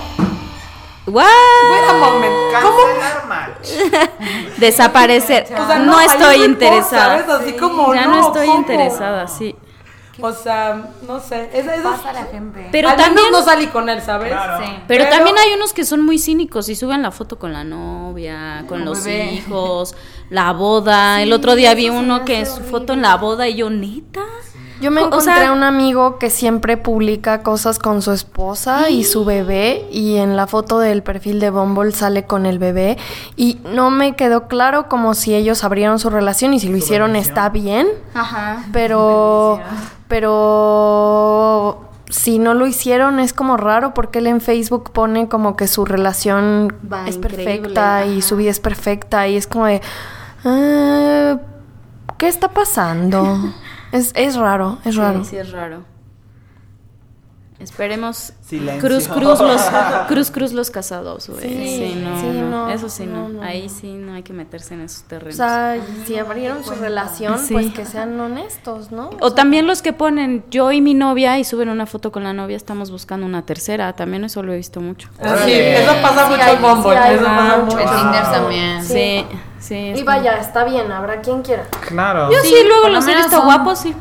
[1.11, 1.25] ¿What?
[1.71, 2.79] wait a moment, ¿cómo?
[3.29, 3.69] Match.
[4.59, 5.45] Desaparecer.
[5.45, 7.25] O sea, no, ahí estoy no interesada.
[7.25, 7.43] ¿sabes?
[7.43, 8.59] Así como, ya no, no, estoy ¿cómo?
[8.61, 9.55] interesada, sí.
[10.23, 11.49] O sea, no sé.
[11.53, 12.69] Es, es, Pasa la gente.
[12.71, 14.31] Pero al menos también, no salí con él, ¿sabes?
[14.33, 14.63] Claro.
[14.65, 14.71] Sí.
[14.87, 17.65] pero, pero- también hay unos que son muy cínicos y suben la foto con la
[17.65, 19.33] novia, con los bebé.
[19.33, 19.95] hijos,
[20.29, 21.23] la boda.
[21.23, 24.25] El otro día vi uno que su foto en la boda y yo, neta.
[24.81, 29.05] Yo me O encontré sea- un amigo que siempre publica cosas con su esposa y
[29.05, 32.97] su bebé y en la foto del perfil de Bumble sale con el bebé
[33.37, 37.15] y no me quedó claro como si ellos abrieron su relación y si lo hicieron
[37.15, 38.65] está bien, Ajá.
[38.73, 39.61] pero
[40.09, 45.69] pero si no lo hicieron es como raro porque él en Facebook pone como que
[45.69, 49.81] su relación Va, es perfecta y su vida es perfecta y es como de
[50.45, 51.37] "Ah,
[52.19, 53.39] ¿qué está pasando?
[53.93, 55.25] es, es raro, es raro.
[55.25, 55.83] Sí, sí es raro.
[57.61, 58.81] Esperemos Silencio.
[58.89, 59.63] cruz cruz los
[60.09, 61.43] cruz cruz los casados, güey.
[61.43, 61.49] Sí,
[61.95, 63.29] Sí, no, sí, no, no, eso sí no.
[63.29, 65.37] no, no, Ahí sí no hay que meterse en esos O terrenos.
[65.37, 67.53] sea, si abrieron su relación, Sí.
[67.53, 69.11] pues que sean honestos, ¿no?
[69.21, 72.33] o también los que ponen yo y mi novia y suben una foto con la
[72.33, 75.11] novia, estamos buscando una tercera, también eso lo he visto mucho.
[75.23, 77.15] Ah, Sí, eso pasa Sí mucho hay, en Bumble.
[77.15, 77.79] eso pasa mucho.
[77.79, 78.85] En Tinder también.
[78.85, 79.27] Sí,
[79.59, 79.93] sí.
[79.97, 81.65] Y vaya, está bien, habrá quien quiera.
[81.89, 82.31] Claro.
[82.33, 83.95] Yo sí, luego los he visto guapos, sí.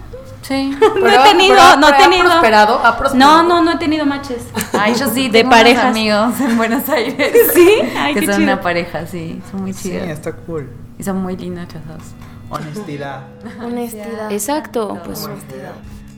[0.49, 0.75] Sí.
[0.99, 2.23] No he tenido, pero- no he ha tenido.
[2.25, 3.43] prosperado, ha prosperado.
[3.43, 4.43] No, no, no he tenido matches.
[4.77, 5.85] Ay, yo sí, De parejas.
[5.85, 7.31] amigos en Buenos Aires.
[7.53, 8.51] Sí, ay, que qué son chido.
[8.53, 9.41] una pareja, sí.
[9.51, 10.07] Son muy Sí, chidos.
[10.09, 10.69] está cool.
[10.97, 12.07] Y son muy lindos los dos.
[12.49, 13.21] Honestidad.
[13.63, 14.31] Honestidad.
[14.31, 15.29] Exacto, pues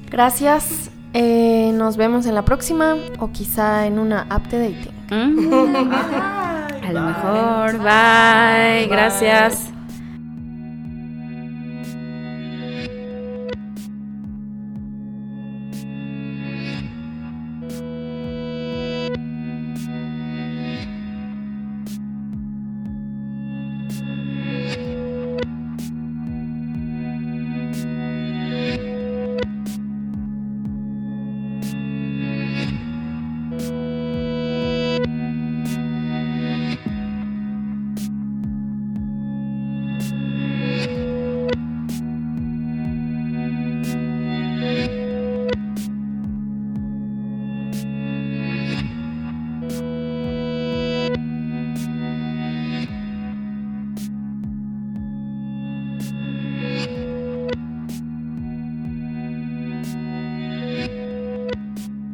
[0.09, 0.89] Gracias.
[1.13, 4.95] eh, nos vemos en la próxima o quizá en una app de dating.
[5.11, 5.91] Mm.
[6.87, 7.77] A lo mejor.
[7.79, 8.87] Bye.
[8.87, 9.71] Gracias.